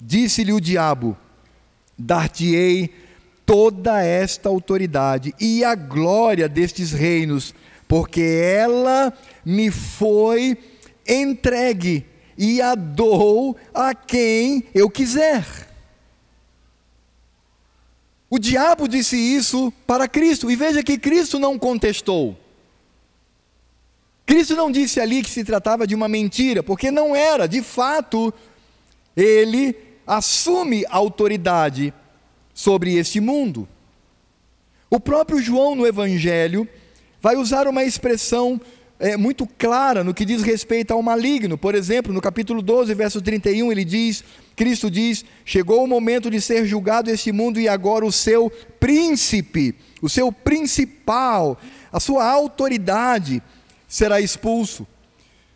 [0.00, 1.14] Disse-lhe o diabo:
[1.98, 2.90] Dar-te-ei
[3.44, 7.54] toda esta autoridade e a glória destes reinos,
[7.86, 9.12] porque ela
[9.44, 10.56] me foi
[11.06, 15.66] entregue e a dou a quem eu quiser.
[18.28, 22.36] O diabo disse isso para Cristo, e veja que Cristo não contestou.
[24.26, 28.34] Cristo não disse ali que se tratava de uma mentira, porque não era, de fato,
[29.16, 31.94] ele assume autoridade
[32.52, 33.68] sobre este mundo.
[34.90, 36.68] O próprio João no Evangelho
[37.20, 38.60] vai usar uma expressão
[38.98, 41.58] é, muito clara no que diz respeito ao maligno.
[41.58, 46.40] Por exemplo, no capítulo 12, verso 31, ele diz: Cristo diz: Chegou o momento de
[46.40, 51.58] ser julgado este mundo e agora o seu príncipe, o seu principal,
[51.92, 53.42] a sua autoridade
[53.86, 54.86] será expulso.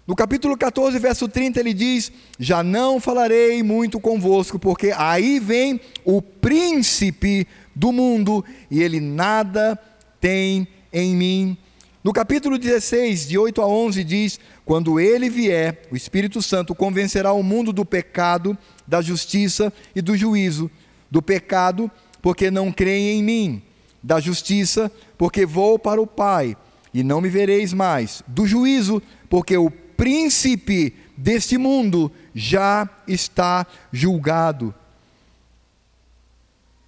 [0.07, 5.81] No capítulo 14, verso 30, ele diz: Já não falarei muito convosco, porque aí vem
[6.05, 9.79] o príncipe do mundo e ele nada
[10.21, 11.59] tem em mim.
[12.03, 17.33] No capítulo 16, de 8 a 11, diz: Quando ele vier, o Espírito Santo convencerá
[17.33, 20.71] o mundo do pecado, da justiça e do juízo.
[21.11, 21.91] Do pecado,
[22.23, 23.63] porque não creem em mim.
[24.03, 26.57] Da justiça, porque vou para o Pai
[26.93, 28.23] e não me vereis mais.
[28.27, 34.75] Do juízo, porque o príncipe deste mundo já está julgado.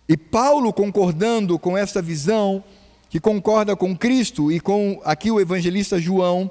[0.09, 2.65] E Paulo, concordando com esta visão,
[3.13, 6.51] que concorda com Cristo e com aqui o evangelista João,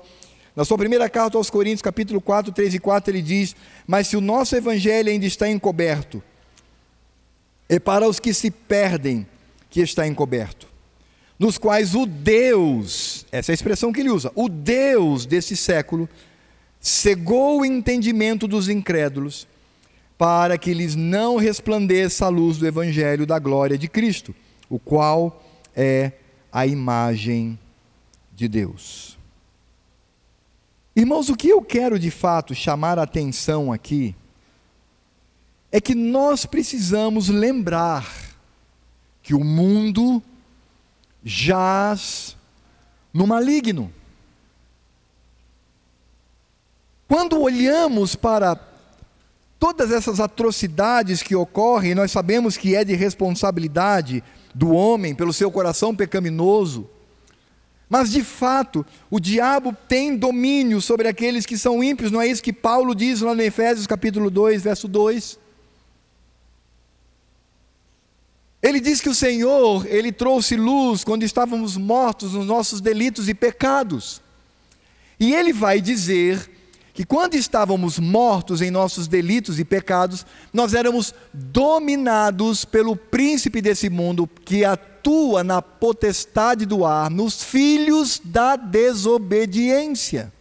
[0.56, 3.56] na sua primeira carta aos Coríntios, capítulo 4, 3 e 4, ele diz:
[3.88, 6.22] Mas se o nosso evangelho ainda está encoberto,
[7.68, 9.26] é para os que se perdem
[9.72, 10.68] que está encoberto
[11.40, 16.08] nos quais o Deus, essa é a expressão que ele usa, o Deus desse século,
[16.80, 19.48] cegou o entendimento dos incrédulos,
[20.16, 24.36] para que lhes não resplandeça a luz do Evangelho da glória de Cristo,
[24.70, 25.44] o qual
[25.76, 26.12] é
[26.52, 27.58] a imagem
[28.34, 29.18] de Deus.
[30.96, 34.16] Irmãos, o que eu quero de fato chamar a atenção aqui
[35.72, 38.06] é que nós precisamos lembrar
[39.24, 40.22] que o mundo
[41.24, 42.36] jaz
[43.14, 43.92] no maligno.
[47.08, 48.60] Quando olhamos para
[49.60, 54.24] todas essas atrocidades que ocorrem, nós sabemos que é de responsabilidade
[54.54, 56.90] do homem pelo seu coração pecaminoso.
[57.90, 62.42] Mas de fato, o diabo tem domínio sobre aqueles que são ímpios, não é isso
[62.42, 65.40] que Paulo diz lá no Efésios capítulo 2, verso 2?
[68.62, 73.34] Ele diz que o Senhor, ele trouxe luz quando estávamos mortos nos nossos delitos e
[73.34, 74.22] pecados.
[75.20, 76.51] E ele vai dizer
[76.94, 83.90] que quando estávamos mortos em nossos delitos e pecados, nós éramos dominados pelo príncipe desse
[83.90, 90.32] mundo que atua na potestade do ar, nos filhos da desobediência.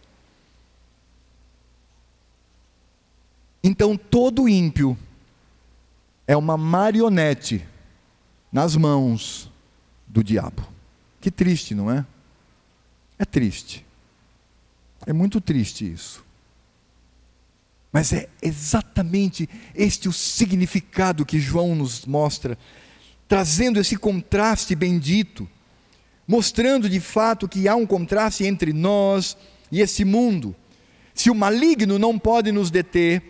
[3.63, 4.97] Então todo ímpio
[6.27, 7.65] é uma marionete
[8.51, 9.49] nas mãos
[10.07, 10.67] do diabo.
[11.21, 12.05] Que triste, não é?
[13.17, 13.85] É triste.
[15.05, 16.23] É muito triste isso.
[17.91, 22.57] Mas é exatamente este o significado que João nos mostra,
[23.27, 25.47] trazendo esse contraste bendito,
[26.27, 29.35] mostrando de fato que há um contraste entre nós
[29.71, 30.55] e esse mundo.
[31.13, 33.21] Se o maligno não pode nos deter,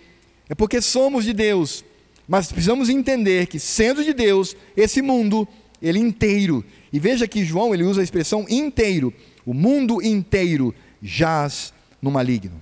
[0.47, 1.83] é porque somos de Deus
[2.31, 5.45] mas precisamos entender que, sendo de Deus, esse mundo,
[5.81, 9.13] ele inteiro, e veja que João ele usa a expressão inteiro,
[9.45, 12.60] o mundo inteiro jaz no maligno.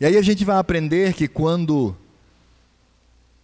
[0.00, 1.94] E aí a gente vai aprender que quando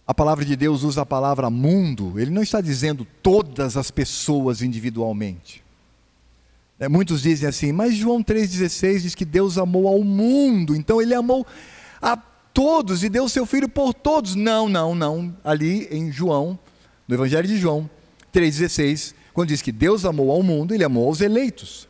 [0.07, 4.61] a palavra de Deus usa a palavra mundo, ele não está dizendo todas as pessoas
[4.63, 5.63] individualmente.
[6.79, 11.13] É, muitos dizem assim, mas João 3,16 diz que Deus amou ao mundo, então ele
[11.13, 11.45] amou
[12.01, 14.33] a todos e deu seu filho por todos.
[14.33, 15.35] Não, não, não.
[15.43, 16.57] Ali em João,
[17.07, 17.87] no Evangelho de João
[18.33, 21.87] 3,16, quando diz que Deus amou ao mundo, ele amou aos eleitos.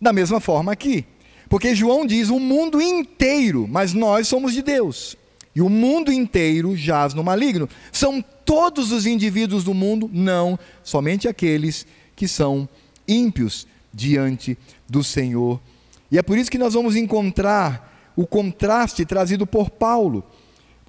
[0.00, 1.06] Da mesma forma aqui.
[1.50, 5.16] Porque João diz o mundo inteiro, mas nós somos de Deus.
[5.52, 7.68] E o mundo inteiro jaz no maligno.
[7.90, 10.08] São todos os indivíduos do mundo?
[10.12, 11.84] Não, somente aqueles
[12.14, 12.68] que são
[13.06, 14.56] ímpios diante
[14.88, 15.60] do Senhor.
[16.08, 20.24] E é por isso que nós vamos encontrar o contraste trazido por Paulo.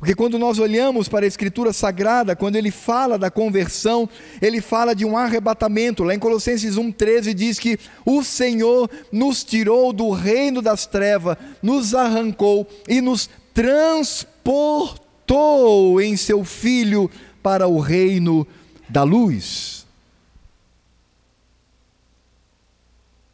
[0.02, 4.10] Porque quando nós olhamos para a Escritura Sagrada, quando ele fala da conversão,
[4.42, 6.04] ele fala de um arrebatamento.
[6.04, 11.94] Lá em Colossenses 1,13 diz que o Senhor nos tirou do reino das trevas, nos
[11.94, 17.08] arrancou e nos transportou em seu Filho
[17.44, 18.48] para o reino
[18.90, 19.86] da luz.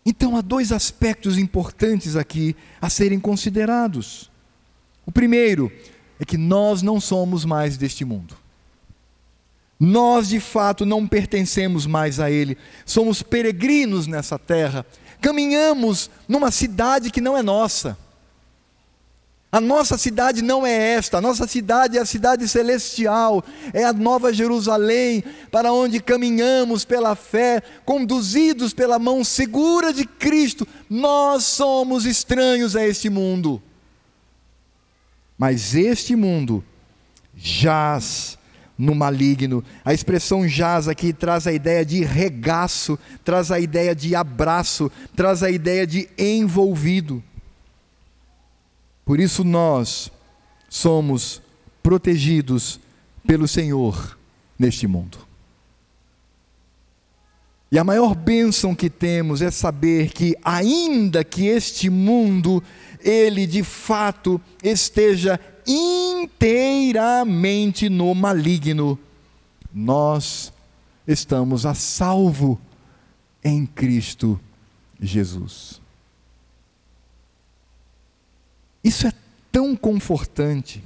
[0.05, 4.29] Então há dois aspectos importantes aqui a serem considerados.
[5.05, 5.71] O primeiro
[6.19, 8.35] é que nós não somos mais deste mundo.
[9.79, 14.85] Nós de fato não pertencemos mais a Ele, somos peregrinos nessa terra,
[15.21, 17.97] caminhamos numa cidade que não é nossa.
[19.49, 23.93] A nossa cidade não é esta, a nossa cidade é a cidade celestial, é a
[23.93, 30.67] nova Jerusalém, para onde caminhamos pela fé, conduzidos pela mão segura de Cristo.
[30.89, 33.61] Nós somos estranhos a este mundo.
[35.37, 36.63] Mas este mundo
[37.35, 38.37] jaz
[38.77, 39.63] no maligno.
[39.83, 45.43] A expressão jaz aqui traz a ideia de regaço, traz a ideia de abraço, traz
[45.43, 47.23] a ideia de envolvido.
[49.03, 50.11] Por isso nós
[50.69, 51.41] somos
[51.81, 52.79] protegidos
[53.25, 54.17] pelo Senhor
[54.59, 55.26] neste mundo.
[57.71, 62.63] E a maior bênção que temos é saber que, ainda que este mundo,
[63.01, 68.97] ele de fato esteja inteiramente no maligno,
[69.73, 70.53] nós
[71.05, 72.57] estamos a salvo
[73.43, 74.39] em Cristo
[74.99, 75.81] Jesus.
[78.81, 79.13] Isso é
[79.51, 80.81] tão confortante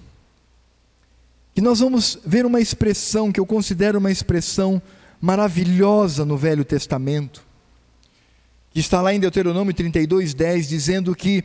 [1.53, 4.81] que nós vamos ver uma expressão que eu considero uma expressão
[5.21, 7.43] maravilhosa no Velho Testamento,
[8.71, 11.43] que está lá em Deuteronômio 32, 10, dizendo que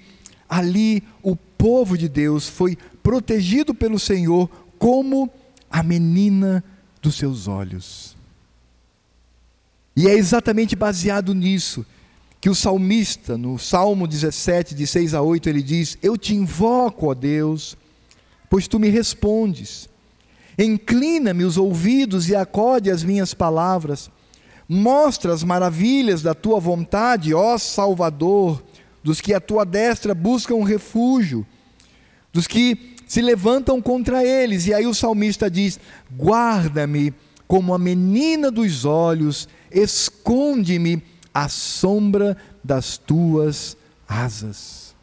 [0.48, 4.48] ali o povo de Deus foi protegido pelo Senhor
[4.78, 5.30] como
[5.70, 6.64] a menina
[7.02, 8.16] dos seus olhos.
[9.94, 11.84] E é exatamente baseado nisso
[12.40, 17.10] que o salmista, no Salmo 17, de 6 a 8, ele diz: Eu te invoco,
[17.10, 17.76] ó Deus,
[18.48, 19.88] pois tu me respondes.
[20.58, 24.10] Inclina-me os ouvidos e acode as minhas palavras.
[24.68, 28.62] Mostra as maravilhas da tua vontade, ó Salvador,
[29.02, 31.46] dos que a tua destra buscam refúgio,
[32.32, 34.66] dos que se levantam contra eles.
[34.66, 35.78] E aí o salmista diz:
[36.16, 37.14] Guarda-me
[37.46, 41.02] como a menina dos olhos, esconde-me
[41.32, 43.76] à sombra das tuas
[44.08, 44.94] asas.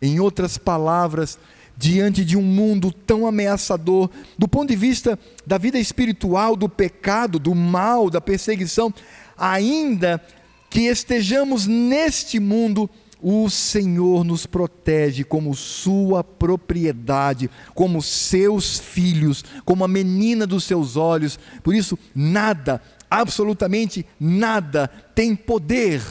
[0.00, 1.38] Em outras palavras,
[1.76, 7.38] diante de um mundo tão ameaçador, do ponto de vista da vida espiritual, do pecado,
[7.38, 8.92] do mal, da perseguição,
[9.36, 10.22] ainda
[10.70, 12.88] que estejamos neste mundo,
[13.20, 20.96] o Senhor nos protege como sua propriedade, como seus filhos, como a menina dos seus
[20.96, 21.38] olhos.
[21.62, 26.02] Por isso, nada, absolutamente nada, tem poder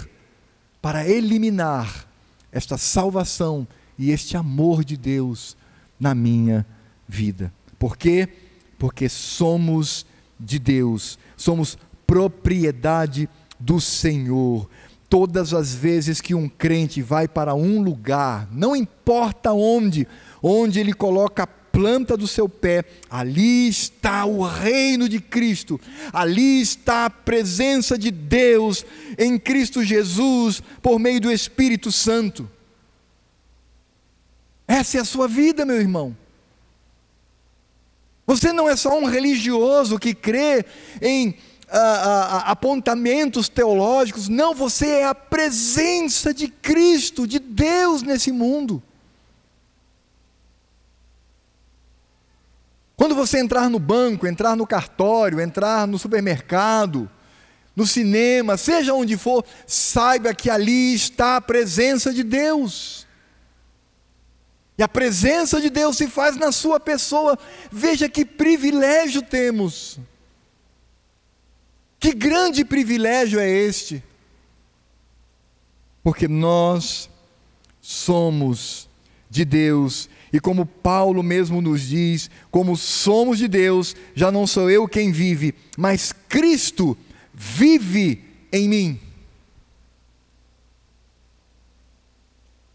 [0.82, 2.07] para eliminar
[2.51, 3.68] esta salvação
[4.02, 5.56] e este amor de Deus
[5.99, 6.66] na minha
[7.08, 7.54] vida.
[7.78, 8.28] Por quê?
[8.80, 10.08] Porque somos
[10.39, 11.78] de Deus, somos
[12.08, 13.30] propriedade
[13.60, 14.68] do Senhor.
[15.08, 20.08] Todas as vezes que um crente vai para um lugar, não importa onde,
[20.41, 25.80] onde ele coloca a planta do seu pé, ali está o reino de Cristo,
[26.12, 28.84] ali está a presença de Deus
[29.16, 32.49] em Cristo Jesus por meio do Espírito Santo.
[34.72, 36.15] Essa é a sua vida, meu irmão.
[38.26, 40.65] Você não é só um religioso que crê
[41.01, 41.36] em
[41.67, 48.32] ah, ah, ah, apontamentos teológicos, não, você é a presença de Cristo, de Deus nesse
[48.32, 48.82] mundo.
[52.95, 57.11] Quando você entrar no banco, entrar no cartório, entrar no supermercado,
[57.76, 63.11] no cinema, seja onde for, saiba que ali está a presença de Deus.
[64.82, 67.38] E a presença de Deus se faz na sua pessoa.
[67.72, 70.00] Veja que privilégio temos.
[72.00, 74.04] Que grande privilégio é este.
[76.04, 77.08] Porque nós
[77.80, 78.90] somos
[79.30, 80.10] de Deus.
[80.34, 85.12] E como Paulo mesmo nos diz, como somos de Deus, já não sou eu quem
[85.12, 86.98] vive, mas Cristo
[87.32, 89.00] vive em mim.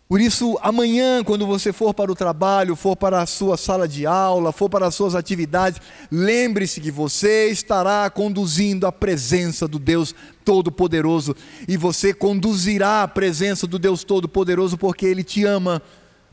[0.09, 4.07] Por isso, amanhã, quando você for para o trabalho, for para a sua sala de
[4.07, 5.81] aula, for para as suas atividades,
[6.13, 11.35] lembre-se que você estará conduzindo a presença do Deus Todo-Poderoso.
[11.67, 15.83] E você conduzirá a presença do Deus Todo-Poderoso porque Ele te ama,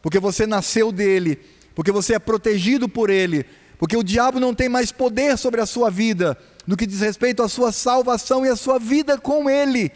[0.04, 1.40] porque você nasceu dele,
[1.74, 3.44] porque você é protegido por Ele,
[3.80, 7.42] porque o diabo não tem mais poder sobre a sua vida no que diz respeito
[7.42, 9.92] à sua salvação e à sua vida com Ele,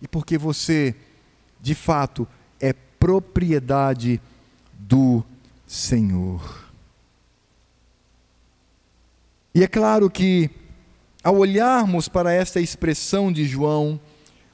[0.00, 0.94] e porque você,
[1.60, 2.26] de fato,
[3.00, 4.20] propriedade
[4.78, 5.24] do
[5.66, 6.70] Senhor.
[9.54, 10.50] E é claro que,
[11.24, 13.98] ao olharmos para esta expressão de João,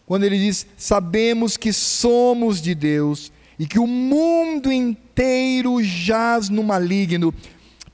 [0.06, 6.62] quando ele diz: Sabemos que somos de Deus e que o mundo inteiro jaz no
[6.62, 7.34] maligno,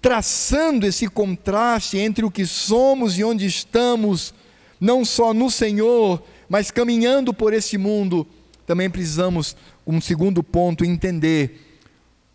[0.00, 4.34] traçando esse contraste entre o que somos e onde estamos,
[4.80, 8.26] não só no Senhor, mas caminhando por esse mundo,
[8.66, 9.56] também precisamos
[9.86, 11.80] um segundo ponto, entender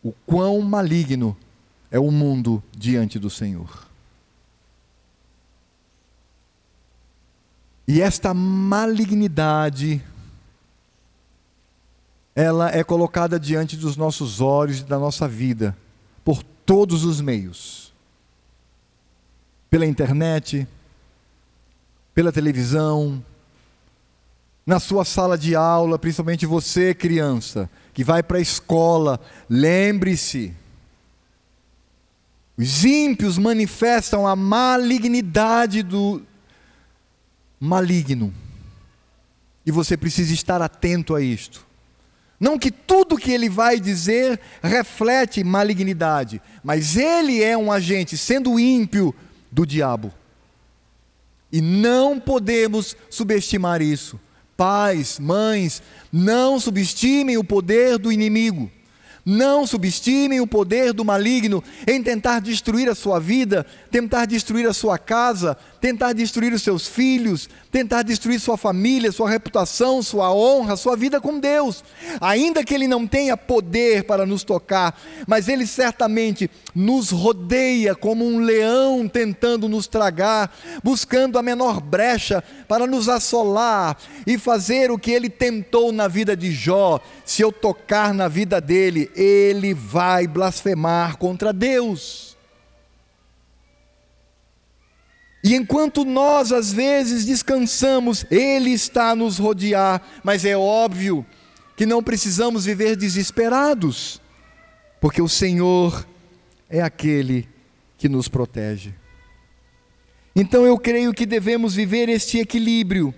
[0.03, 1.35] o quão maligno
[1.89, 3.87] é o mundo diante do Senhor.
[7.87, 10.03] E esta malignidade,
[12.35, 15.75] ela é colocada diante dos nossos olhos e da nossa vida,
[16.23, 17.87] por todos os meios
[19.69, 20.67] pela internet,
[22.13, 23.23] pela televisão,
[24.67, 29.17] na sua sala de aula, principalmente você, criança, que vai para a escola,
[29.49, 30.53] lembre-se.
[32.57, 36.21] Os ímpios manifestam a malignidade do
[37.57, 38.33] maligno.
[39.65, 41.65] E você precisa estar atento a isto.
[42.37, 48.59] Não que tudo que ele vai dizer reflete malignidade, mas ele é um agente, sendo
[48.59, 49.15] ímpio,
[49.49, 50.13] do diabo.
[51.49, 54.19] E não podemos subestimar isso.
[54.57, 58.71] Pais, mães, não subestimem o poder do inimigo.
[59.23, 64.73] Não subestimem o poder do maligno em tentar destruir a sua vida, tentar destruir a
[64.73, 70.75] sua casa, tentar destruir os seus filhos, tentar destruir sua família, sua reputação, sua honra,
[70.75, 71.83] sua vida com Deus.
[72.19, 78.25] Ainda que ele não tenha poder para nos tocar, mas ele certamente nos rodeia como
[78.25, 84.97] um leão tentando nos tragar, buscando a menor brecha para nos assolar e fazer o
[84.97, 86.99] que ele tentou na vida de Jó.
[87.25, 92.36] Se eu tocar na vida dele, ele vai blasfemar contra Deus.
[95.47, 101.25] E enquanto nós às vezes descansamos, Ele está a nos rodear, mas é óbvio
[101.77, 104.21] que não precisamos viver desesperados,
[104.99, 106.05] porque o Senhor
[106.69, 107.47] é aquele
[107.97, 108.93] que nos protege.
[110.35, 113.15] Então eu creio que devemos viver este equilíbrio,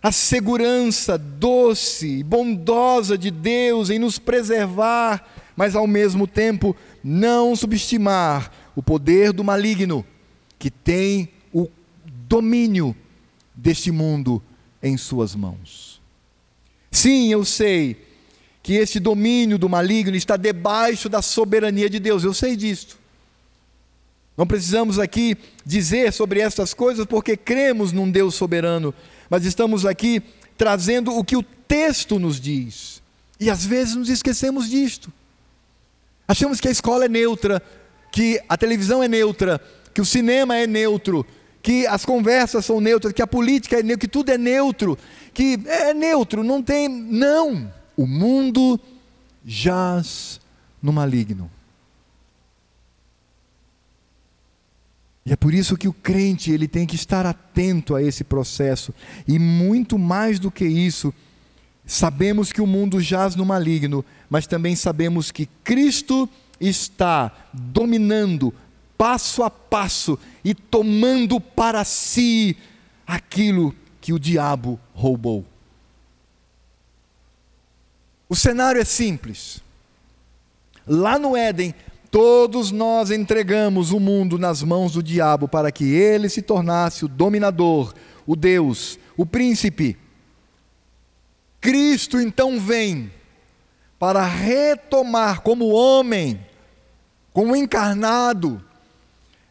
[0.00, 7.56] a segurança doce e bondosa de Deus em nos preservar, mas ao mesmo tempo não
[7.56, 10.06] subestimar o poder do maligno
[10.56, 11.30] que tem
[12.28, 12.94] domínio
[13.54, 14.42] deste mundo
[14.82, 16.00] em suas mãos.
[16.90, 17.96] Sim, eu sei
[18.62, 22.98] que esse domínio do maligno está debaixo da soberania de Deus, eu sei disto.
[24.36, 28.94] Não precisamos aqui dizer sobre estas coisas porque cremos num Deus soberano,
[29.28, 30.22] mas estamos aqui
[30.56, 33.02] trazendo o que o texto nos diz.
[33.40, 35.12] E às vezes nos esquecemos disto.
[36.26, 37.62] Achamos que a escola é neutra,
[38.12, 39.60] que a televisão é neutra,
[39.94, 41.26] que o cinema é neutro,
[41.62, 44.98] que as conversas são neutras, que a política é neutra, que tudo é neutro,
[45.34, 46.88] que é neutro, não tem.
[46.88, 47.72] Não!
[47.96, 48.78] O mundo
[49.44, 50.40] jaz
[50.82, 51.50] no maligno.
[55.28, 58.94] E é por isso que o crente ele tem que estar atento a esse processo.
[59.26, 61.12] E muito mais do que isso,
[61.84, 66.26] sabemos que o mundo jaz no maligno, mas também sabemos que Cristo
[66.58, 68.54] está dominando
[68.98, 72.56] passo a passo e tomando para si
[73.06, 75.46] aquilo que o diabo roubou.
[78.28, 79.62] O cenário é simples.
[80.86, 81.74] Lá no Éden,
[82.10, 87.08] Todos nós entregamos o mundo nas mãos do diabo para que ele se tornasse o
[87.08, 87.94] dominador,
[88.26, 89.96] o Deus, o príncipe.
[91.60, 93.12] Cristo então vem
[93.98, 96.40] para retomar como homem,
[97.32, 98.62] como encarnado,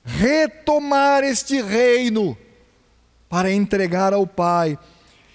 [0.08, 2.36] retomar este reino
[3.30, 4.80] para entregar ao Pai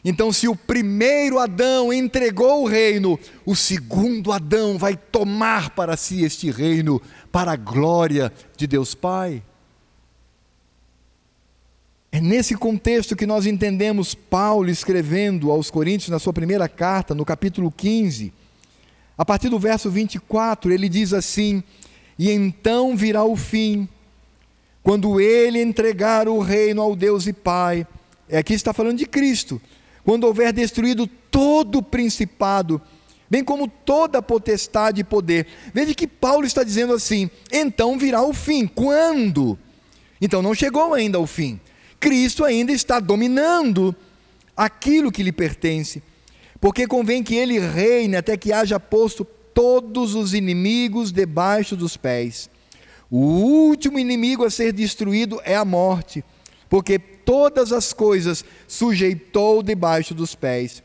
[0.04, 6.24] então, se o primeiro Adão entregou o reino, o segundo Adão vai tomar para si
[6.24, 7.00] este reino,
[7.30, 9.42] para a glória de Deus Pai.
[12.10, 17.24] É nesse contexto que nós entendemos Paulo escrevendo aos Coríntios na sua primeira carta, no
[17.24, 18.32] capítulo 15,
[19.16, 21.62] a partir do verso 24, ele diz assim:
[22.18, 23.88] E então virá o fim,
[24.82, 27.86] quando ele entregar o reino ao Deus e Pai.
[28.28, 29.60] É aqui está falando de Cristo
[30.04, 32.80] quando houver destruído todo o principado,
[33.30, 35.46] bem como toda a potestade e poder.
[35.72, 38.66] Veja que Paulo está dizendo assim: então virá o fim.
[38.66, 39.58] Quando?
[40.20, 41.60] Então não chegou ainda ao fim.
[42.00, 43.94] Cristo ainda está dominando
[44.56, 46.02] aquilo que lhe pertence,
[46.60, 52.50] porque convém que ele reine até que haja posto todos os inimigos debaixo dos pés.
[53.14, 56.24] O último inimigo a ser destruído é a morte,
[56.70, 60.82] porque todas as coisas sujeitou debaixo dos pés.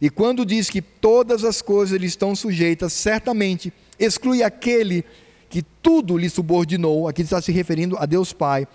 [0.00, 5.04] E quando diz que todas as coisas lhe estão sujeitas, certamente exclui aquele
[5.50, 8.68] que tudo lhe subordinou, aqui está se referindo a Deus Pai.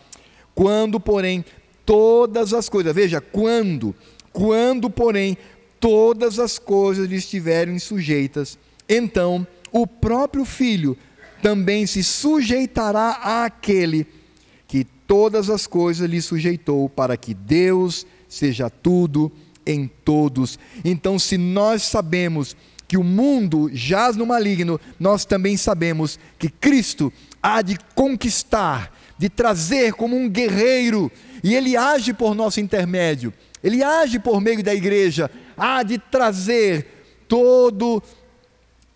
[0.54, 1.45] Quando, porém,
[1.86, 3.95] todas as coisas, veja, quando,
[4.34, 5.38] quando, porém,
[5.80, 10.97] todas as coisas lhe estiverem sujeitas, então o próprio Filho
[11.42, 14.08] também se sujeitará àquele
[15.10, 19.32] todas as coisas lhe sujeitou para que Deus seja tudo
[19.66, 20.60] em todos.
[20.86, 22.56] Então, se nós sabemos
[22.88, 27.12] que o mundo jaz no maligno, nós também sabemos que Cristo
[27.42, 31.12] há de conquistar, de trazer como um guerreiro,
[31.44, 33.34] e ele age por nosso intermédio,
[33.64, 36.86] ele age por meio da igreja, há de trazer
[37.28, 38.02] todo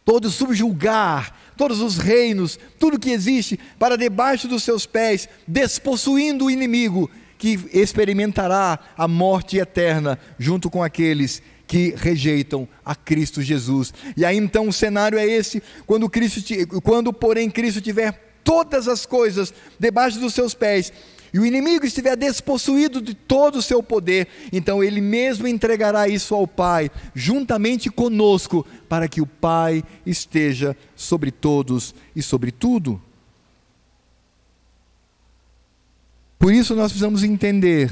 [0.05, 6.51] todo subjulgar todos os reinos, tudo que existe, para debaixo dos seus pés, despossuindo o
[6.51, 13.93] inimigo, que experimentará a morte eterna junto com aqueles que rejeitam a Cristo Jesus.
[14.15, 16.41] E aí então o cenário é esse, quando Cristo
[16.83, 20.93] quando porém Cristo tiver todas as coisas debaixo dos seus pés,
[21.33, 26.35] e o inimigo estiver despossuído de todo o seu poder, então ele mesmo entregará isso
[26.35, 33.01] ao Pai, juntamente conosco, para que o Pai esteja sobre todos e sobre tudo.
[36.37, 37.91] Por isso nós precisamos entender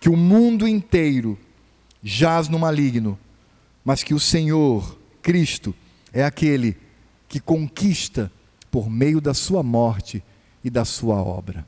[0.00, 1.36] que o mundo inteiro
[2.04, 3.18] jaz no maligno,
[3.84, 5.74] mas que o Senhor, Cristo,
[6.12, 6.76] é aquele
[7.28, 8.30] que conquista
[8.70, 10.22] por meio da sua morte
[10.62, 11.66] e da sua obra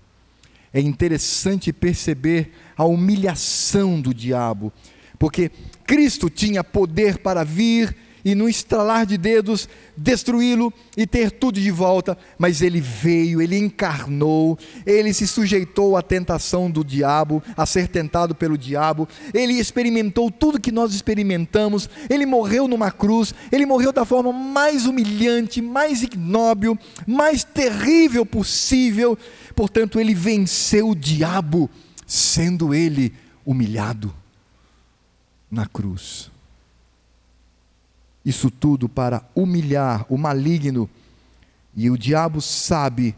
[0.77, 4.71] é interessante perceber a humilhação do diabo,
[5.19, 5.51] porque
[5.87, 7.97] Cristo tinha poder para vir
[8.27, 12.19] e, no estralar de dedos, destruí-lo e ter tudo de volta.
[12.37, 18.35] Mas ele veio, ele encarnou, ele se sujeitou à tentação do diabo, a ser tentado
[18.35, 19.09] pelo diabo.
[19.33, 21.89] Ele experimentou tudo que nós experimentamos.
[22.11, 29.17] Ele morreu numa cruz, ele morreu da forma mais humilhante, mais ignóbil, mais terrível possível.
[29.57, 31.71] Portanto, ele venceu o diabo,
[32.07, 34.15] sendo ele humilhado
[35.51, 36.31] na cruz.
[38.23, 40.91] Isso tudo para humilhar o maligno,
[41.75, 43.17] e o diabo sabe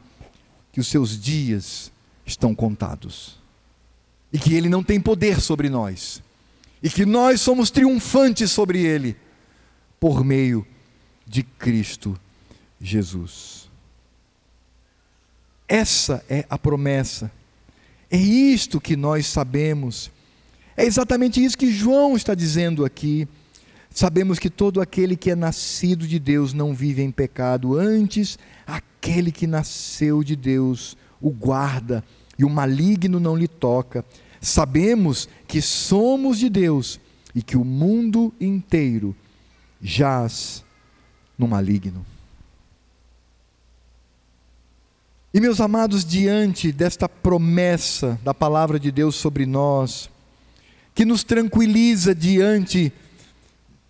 [0.70, 1.90] que os seus dias
[2.24, 3.36] estão contados,
[4.32, 6.22] e que ele não tem poder sobre nós,
[6.80, 9.16] e que nós somos triunfantes sobre ele,
[9.98, 10.64] por meio
[11.26, 12.16] de Cristo
[12.80, 13.57] Jesus.
[15.68, 17.30] Essa é a promessa,
[18.10, 20.10] é isto que nós sabemos
[20.78, 23.26] é exatamente isso que João está dizendo aqui.
[23.90, 29.32] Sabemos que todo aquele que é nascido de Deus não vive em pecado, antes, aquele
[29.32, 32.04] que nasceu de Deus o guarda
[32.38, 34.04] e o maligno não lhe toca.
[34.40, 37.00] Sabemos que somos de Deus
[37.34, 39.16] e que o mundo inteiro
[39.82, 40.64] jaz
[41.36, 42.06] no maligno.
[45.32, 50.08] E meus amados, diante desta promessa da palavra de Deus sobre nós,
[50.94, 52.92] que nos tranquiliza diante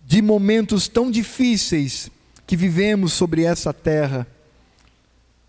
[0.05, 2.11] de momentos tão difíceis
[2.45, 4.27] que vivemos sobre essa terra,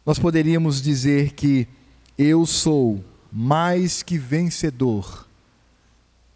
[0.07, 1.67] nós poderíamos dizer que
[2.17, 5.27] eu sou mais que vencedor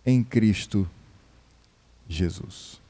[0.04, 0.88] em Cristo
[2.08, 2.83] Jesus.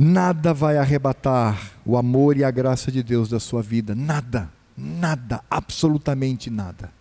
[0.00, 5.42] Nada vai arrebatar o amor e a graça de Deus da sua vida, nada, nada,
[5.50, 6.92] absolutamente nada.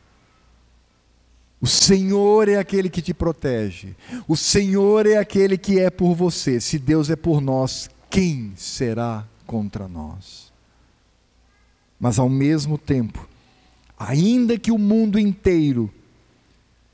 [1.62, 3.95] O Senhor é aquele que te protege.
[4.28, 6.60] O Senhor é aquele que é por você.
[6.60, 10.52] Se Deus é por nós, quem será contra nós?
[12.00, 13.28] Mas ao mesmo tempo,
[13.98, 15.91] ainda que o mundo inteiro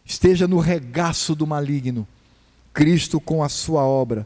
[0.06, 2.06] esteja no regaço do maligno,
[2.74, 4.26] Cristo, com a sua obra,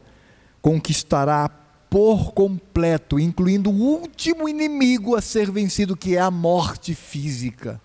[0.62, 1.48] conquistará
[1.90, 7.80] por completo, incluindo o último inimigo a ser vencido, que é a morte física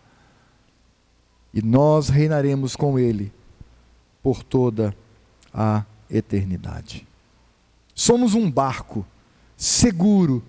[1.53, 3.31] e nós reinaremos com Ele
[4.23, 4.95] por toda
[5.53, 7.05] a eternidade.
[7.93, 9.05] Somos um barco
[9.55, 10.43] seguro,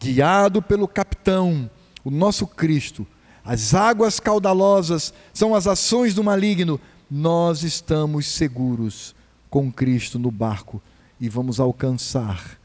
[0.00, 1.70] guiado pelo capitão,
[2.02, 3.06] o nosso Cristo.
[3.44, 6.80] As águas caudalosas são as ações do maligno.
[7.10, 9.14] Nós estamos seguros
[9.50, 10.80] com Cristo no barco
[11.20, 12.58] e vamos alcançar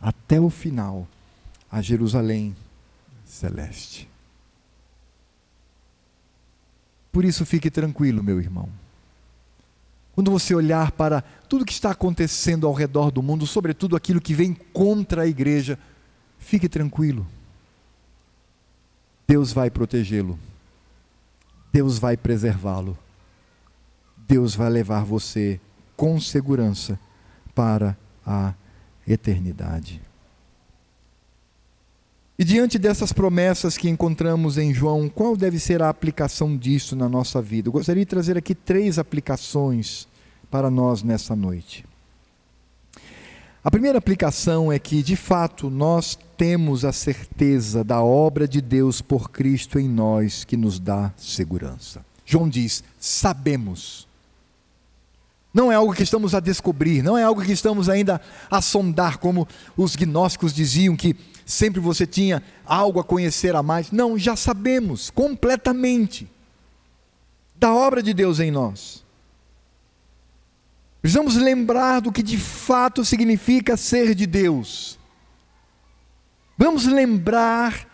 [0.00, 1.06] até o final
[1.70, 2.56] a Jerusalém
[3.24, 4.08] celeste.
[7.12, 8.68] Por isso, fique tranquilo, meu irmão.
[10.14, 14.34] Quando você olhar para tudo que está acontecendo ao redor do mundo, sobretudo aquilo que
[14.34, 15.78] vem contra a igreja,
[16.38, 17.26] fique tranquilo.
[19.26, 20.38] Deus vai protegê-lo.
[21.72, 22.98] Deus vai preservá-lo.
[24.16, 25.60] Deus vai levar você
[25.96, 26.98] com segurança
[27.54, 27.96] para
[28.26, 28.54] a
[29.12, 30.00] eternidade.
[32.38, 37.06] E diante dessas promessas que encontramos em João, qual deve ser a aplicação disso na
[37.08, 37.68] nossa vida?
[37.68, 40.08] Eu gostaria de trazer aqui três aplicações
[40.50, 41.84] para nós nessa noite.
[43.62, 49.02] A primeira aplicação é que, de fato, nós temos a certeza da obra de Deus
[49.02, 52.02] por Cristo em nós que nos dá segurança.
[52.24, 54.08] João diz: sabemos.
[55.52, 59.18] Não é algo que estamos a descobrir, não é algo que estamos ainda a sondar,
[59.18, 63.90] como os gnósticos diziam que sempre você tinha algo a conhecer a mais.
[63.90, 66.30] Não, já sabemos completamente
[67.56, 69.04] da obra de Deus em nós.
[71.02, 74.98] Precisamos lembrar do que de fato significa ser de Deus.
[76.56, 77.88] Vamos lembrar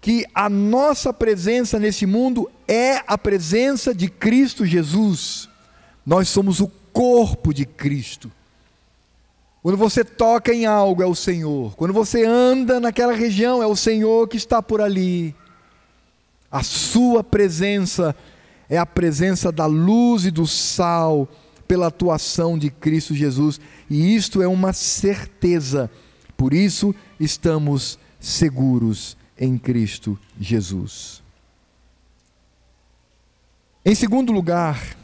[0.00, 5.48] que a nossa presença nesse mundo é a presença de Cristo Jesus.
[6.04, 8.30] Nós somos o corpo de Cristo.
[9.62, 11.74] Quando você toca em algo, é o Senhor.
[11.76, 15.34] Quando você anda naquela região, é o Senhor que está por ali.
[16.50, 18.14] A sua presença
[18.68, 21.28] é a presença da luz e do sal
[21.66, 25.90] pela atuação de Cristo Jesus, e isto é uma certeza.
[26.36, 31.22] Por isso estamos seguros em Cristo Jesus.
[33.84, 34.96] Em segundo lugar,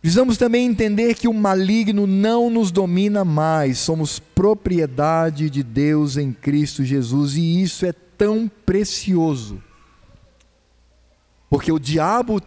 [0.00, 6.32] Precisamos também entender que o maligno não nos domina mais, somos propriedade de Deus em
[6.32, 9.62] Cristo Jesus, e isso é tão precioso.
[11.50, 12.40] Porque o diabo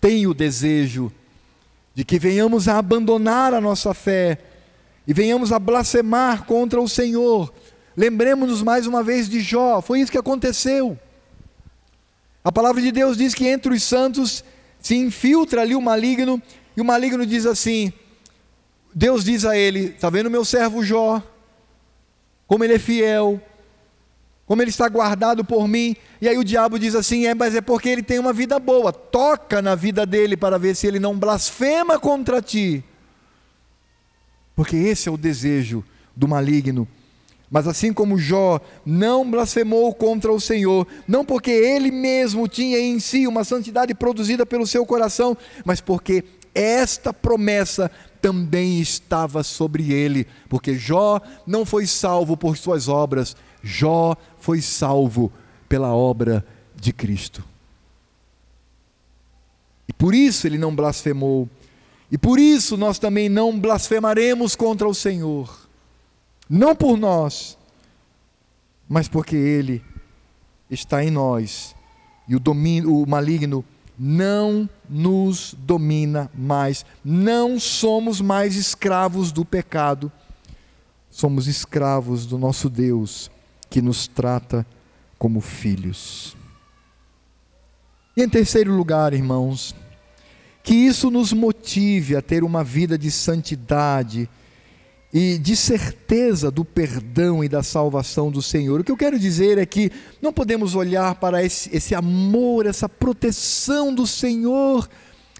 [0.00, 1.12] tem o desejo
[1.94, 4.38] de que venhamos a abandonar a nossa fé,
[5.06, 7.52] e venhamos a blasfemar contra o Senhor.
[7.94, 10.98] Lembremos-nos mais uma vez de Jó, foi isso que aconteceu.
[12.42, 14.42] A palavra de Deus diz que entre os santos
[14.80, 16.40] se infiltra ali o maligno,
[16.76, 17.92] e o maligno diz assim:
[18.94, 21.22] Deus diz a ele: Está vendo meu servo Jó?
[22.46, 23.40] Como ele é fiel,
[24.46, 25.96] como ele está guardado por mim.
[26.20, 28.92] E aí o diabo diz assim: É, mas é porque ele tem uma vida boa.
[28.92, 32.84] Toca na vida dele para ver se ele não blasfema contra ti.
[34.54, 36.88] Porque esse é o desejo do maligno.
[37.50, 42.98] Mas assim como Jó não blasfemou contra o Senhor, não porque ele mesmo tinha em
[42.98, 46.24] si uma santidade produzida pelo seu coração, mas porque
[46.56, 47.90] esta promessa
[48.20, 55.32] também estava sobre ele, porque Jó não foi salvo por suas obras, Jó foi salvo
[55.68, 56.44] pela obra
[56.74, 57.44] de Cristo.
[59.88, 61.48] E por isso ele não blasfemou,
[62.10, 65.68] e por isso nós também não blasfemaremos contra o Senhor,
[66.48, 67.56] não por nós,
[68.88, 69.82] mas porque Ele
[70.70, 71.74] está em nós
[72.28, 73.64] e o, domínio, o maligno
[73.98, 80.12] não nos domina mais, não somos mais escravos do pecado,
[81.10, 83.30] somos escravos do nosso Deus
[83.70, 84.66] que nos trata
[85.18, 86.36] como filhos.
[88.16, 89.74] E em terceiro lugar, irmãos,
[90.62, 94.28] que isso nos motive a ter uma vida de santidade
[95.18, 98.80] e de certeza do perdão e da salvação do Senhor.
[98.80, 99.90] O que eu quero dizer é que
[100.20, 104.86] não podemos olhar para esse, esse amor, essa proteção do Senhor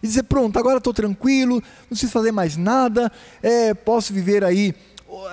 [0.03, 3.13] e dizer: pronto, agora estou tranquilo, não preciso fazer mais nada,
[3.43, 4.75] é, posso viver aí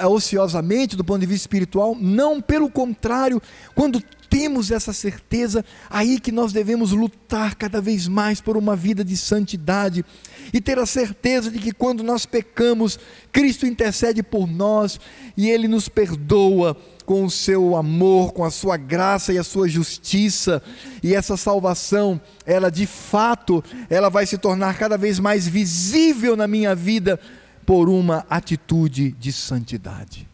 [0.05, 1.95] ociosamente do ponto de vista espiritual.
[1.97, 3.41] Não, pelo contrário,
[3.73, 4.03] quando
[4.33, 9.15] temos essa certeza, aí que nós devemos lutar cada vez mais por uma vida de
[9.15, 10.03] santidade
[10.51, 12.97] e ter a certeza de que quando nós pecamos,
[13.31, 14.99] Cristo intercede por nós
[15.37, 16.75] e Ele nos perdoa
[17.05, 20.63] com o seu amor, com a sua graça e a sua justiça,
[21.03, 26.47] e essa salvação, ela de fato, ela vai se tornar cada vez mais visível na
[26.47, 27.19] minha vida
[27.67, 30.32] por uma atitude de santidade.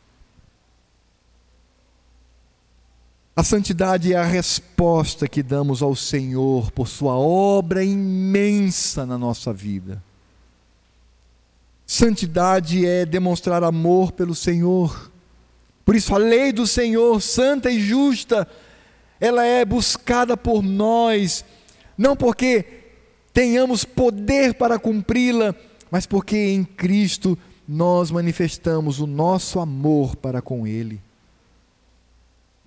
[3.39, 9.53] A santidade é a resposta que damos ao Senhor por Sua obra imensa na nossa
[9.53, 10.03] vida.
[11.87, 15.09] Santidade é demonstrar amor pelo Senhor.
[15.85, 18.45] Por isso, a lei do Senhor, santa e justa,
[19.21, 21.45] ela é buscada por nós,
[21.97, 22.65] não porque
[23.33, 25.55] tenhamos poder para cumpri-la,
[25.89, 30.99] mas porque em Cristo nós manifestamos o nosso amor para com Ele.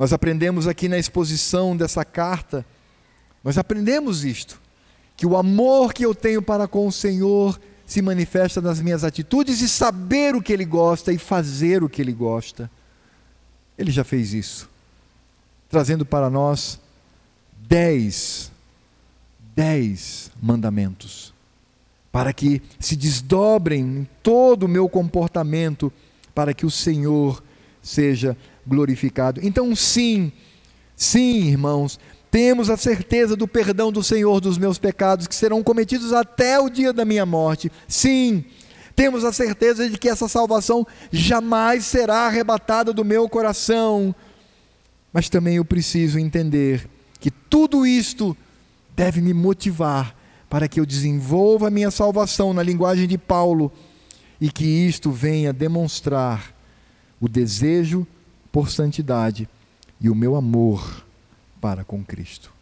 [0.03, 2.67] Nós aprendemos aqui na exposição dessa carta,
[3.45, 4.61] nós aprendemos isto,
[5.17, 9.61] que o amor que eu tenho para com o Senhor se manifesta nas minhas atitudes
[9.61, 12.69] e saber o que Ele gosta e fazer o que Ele gosta.
[13.79, 14.69] Ele já fez isso,
[15.71, 16.81] trazendo para nós
[17.61, 18.51] dez,
[19.55, 21.33] dez mandamentos,
[22.11, 25.93] para que se desdobrem em todo o meu comportamento,
[26.35, 27.41] para que o Senhor
[27.81, 28.37] seja
[28.67, 29.41] glorificado.
[29.43, 30.33] Então, sim,
[30.97, 31.99] sim, irmãos,
[32.31, 36.71] temos a certeza do perdão do Senhor dos meus pecados que serão cometidos até o
[36.71, 37.71] dia da minha morte.
[37.87, 38.45] Sim,
[38.97, 44.15] temos a certeza de que essa salvação jamais será arrebatada do meu coração.
[45.13, 46.89] Mas também eu preciso entender
[47.21, 48.37] que tudo isto
[48.97, 50.17] deve me motivar
[50.49, 53.73] para que eu desenvolva a minha salvação na linguagem de Paulo
[54.41, 56.55] e que isto venha demonstrar
[57.21, 58.07] o desejo
[58.53, 59.49] por santidade
[59.99, 61.05] e o meu amor
[61.61, 62.53] para com Cristo.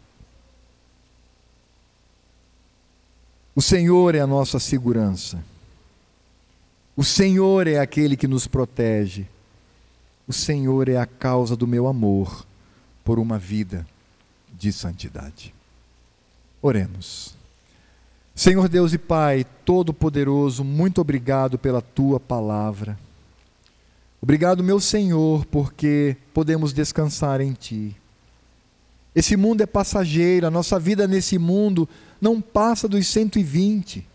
[3.53, 5.43] O Senhor é a nossa segurança.
[6.95, 9.27] O Senhor é aquele que nos protege.
[10.27, 12.45] O Senhor é a causa do meu amor
[13.03, 13.85] por uma vida
[14.57, 15.53] de santidade.
[16.61, 17.35] Oremos.
[18.33, 22.97] Senhor Deus e Pai Todo-Poderoso, muito obrigado pela tua palavra.
[24.21, 27.95] Obrigado, meu Senhor, porque podemos descansar em Ti.
[29.15, 31.89] Esse mundo é passageiro, a nossa vida nesse mundo
[32.21, 34.07] não passa dos 120.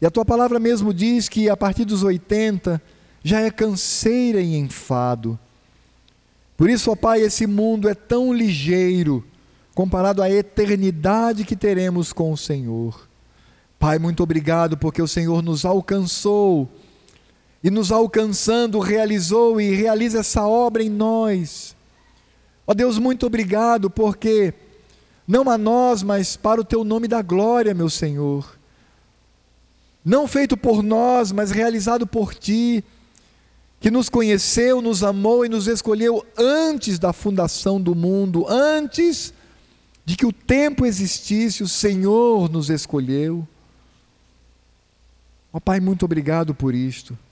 [0.00, 2.80] E a tua palavra mesmo diz que a partir dos 80
[3.22, 5.38] já é canseira e enfado.
[6.56, 9.22] Por isso, ó Pai, esse mundo é tão ligeiro
[9.74, 13.06] comparado à eternidade que teremos com o Senhor.
[13.78, 16.70] Pai, muito obrigado porque o Senhor nos alcançou
[17.66, 21.74] e nos alcançando, realizou e realiza essa obra em nós.
[22.64, 24.54] Ó Deus, muito obrigado, porque
[25.26, 28.56] não a nós, mas para o teu nome da glória, meu Senhor.
[30.04, 32.84] Não feito por nós, mas realizado por ti.
[33.80, 39.34] que nos conheceu, nos amou e nos escolheu antes da fundação do mundo, antes
[40.04, 43.46] de que o tempo existisse, o Senhor nos escolheu.
[45.52, 47.25] Ó Pai, muito obrigado por isto.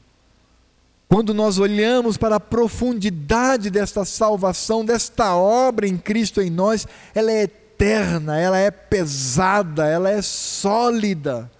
[1.08, 7.30] Quando nós olhamos para a profundidade desta salvação, desta obra em Cristo em nós, ela
[7.30, 11.50] é eterna, ela é pesada, ela é sólida,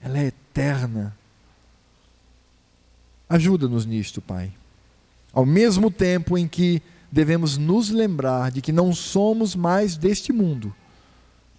[0.00, 1.16] ela é eterna.
[3.28, 4.52] Ajuda-nos nisto, Pai.
[5.32, 10.74] Ao mesmo tempo em que devemos nos lembrar de que não somos mais deste mundo,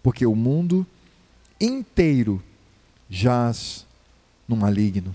[0.01, 0.86] porque o mundo
[1.59, 2.41] inteiro
[3.09, 3.86] jaz
[4.47, 5.13] no maligno.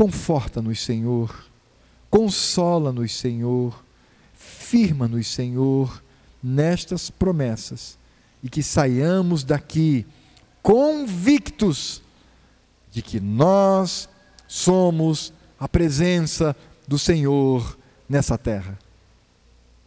[0.00, 1.44] Conforta-nos, Senhor,
[2.08, 3.84] consola-nos, Senhor,
[4.32, 6.02] firma-nos, Senhor,
[6.42, 7.98] nestas promessas.
[8.42, 10.06] E que saiamos daqui
[10.62, 12.00] convictos
[12.90, 14.08] de que nós
[14.48, 16.56] somos a presença
[16.88, 17.78] do Senhor
[18.08, 18.78] nessa terra.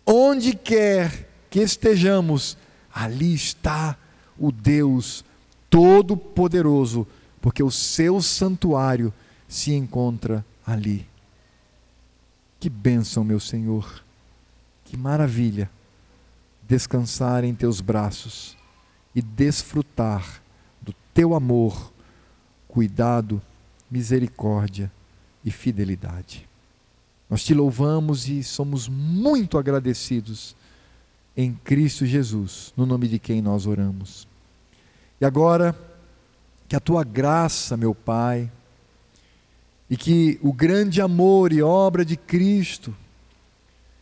[0.05, 2.55] Onde quer que estejamos,
[2.93, 3.97] ali está
[4.37, 5.25] o Deus
[5.71, 7.07] Todo-Poderoso,
[7.41, 9.11] porque o seu santuário
[9.53, 11.07] se encontra ali.
[12.59, 14.03] Que bênção, meu Senhor,
[14.83, 15.69] que maravilha
[16.67, 18.57] descansar em teus braços
[19.13, 20.41] e desfrutar
[20.81, 21.93] do teu amor,
[22.67, 23.39] cuidado,
[23.91, 24.91] misericórdia
[25.45, 26.49] e fidelidade.
[27.29, 30.55] Nós te louvamos e somos muito agradecidos
[31.37, 34.27] em Cristo Jesus, no nome de quem nós oramos.
[35.21, 35.79] E agora,
[36.67, 38.49] que a tua graça, meu Pai,
[39.93, 42.95] e que o grande amor e obra de Cristo,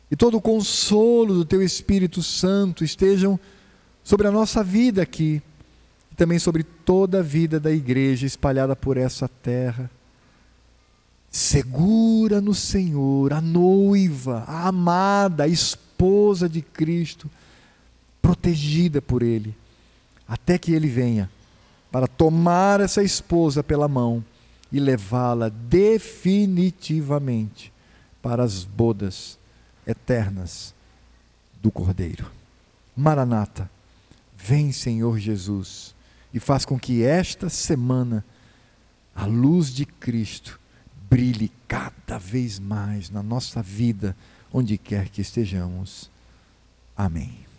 [0.09, 3.37] e todo o consolo do teu Espírito Santo estejam
[4.01, 5.41] sobre a nossa vida aqui,
[6.09, 9.91] e também sobre toda a vida da igreja espalhada por essa terra.
[11.29, 17.29] Segura no Senhor, a noiva, a amada, a esposa de Cristo,
[18.21, 19.53] protegida por Ele,
[20.25, 21.29] até que Ele venha
[21.91, 24.23] para tomar essa esposa pela mão
[24.71, 27.73] e levá-la definitivamente
[28.21, 29.37] para as bodas
[29.85, 30.73] eternas
[31.61, 32.31] do Cordeiro.
[32.95, 33.69] Maranata,
[34.35, 35.93] vem Senhor Jesus
[36.33, 38.23] e faz com que esta semana
[39.13, 40.57] a luz de Cristo
[41.09, 44.15] brilhe cada vez mais na nossa vida,
[44.53, 46.09] onde quer que estejamos.
[46.95, 47.50] Amém.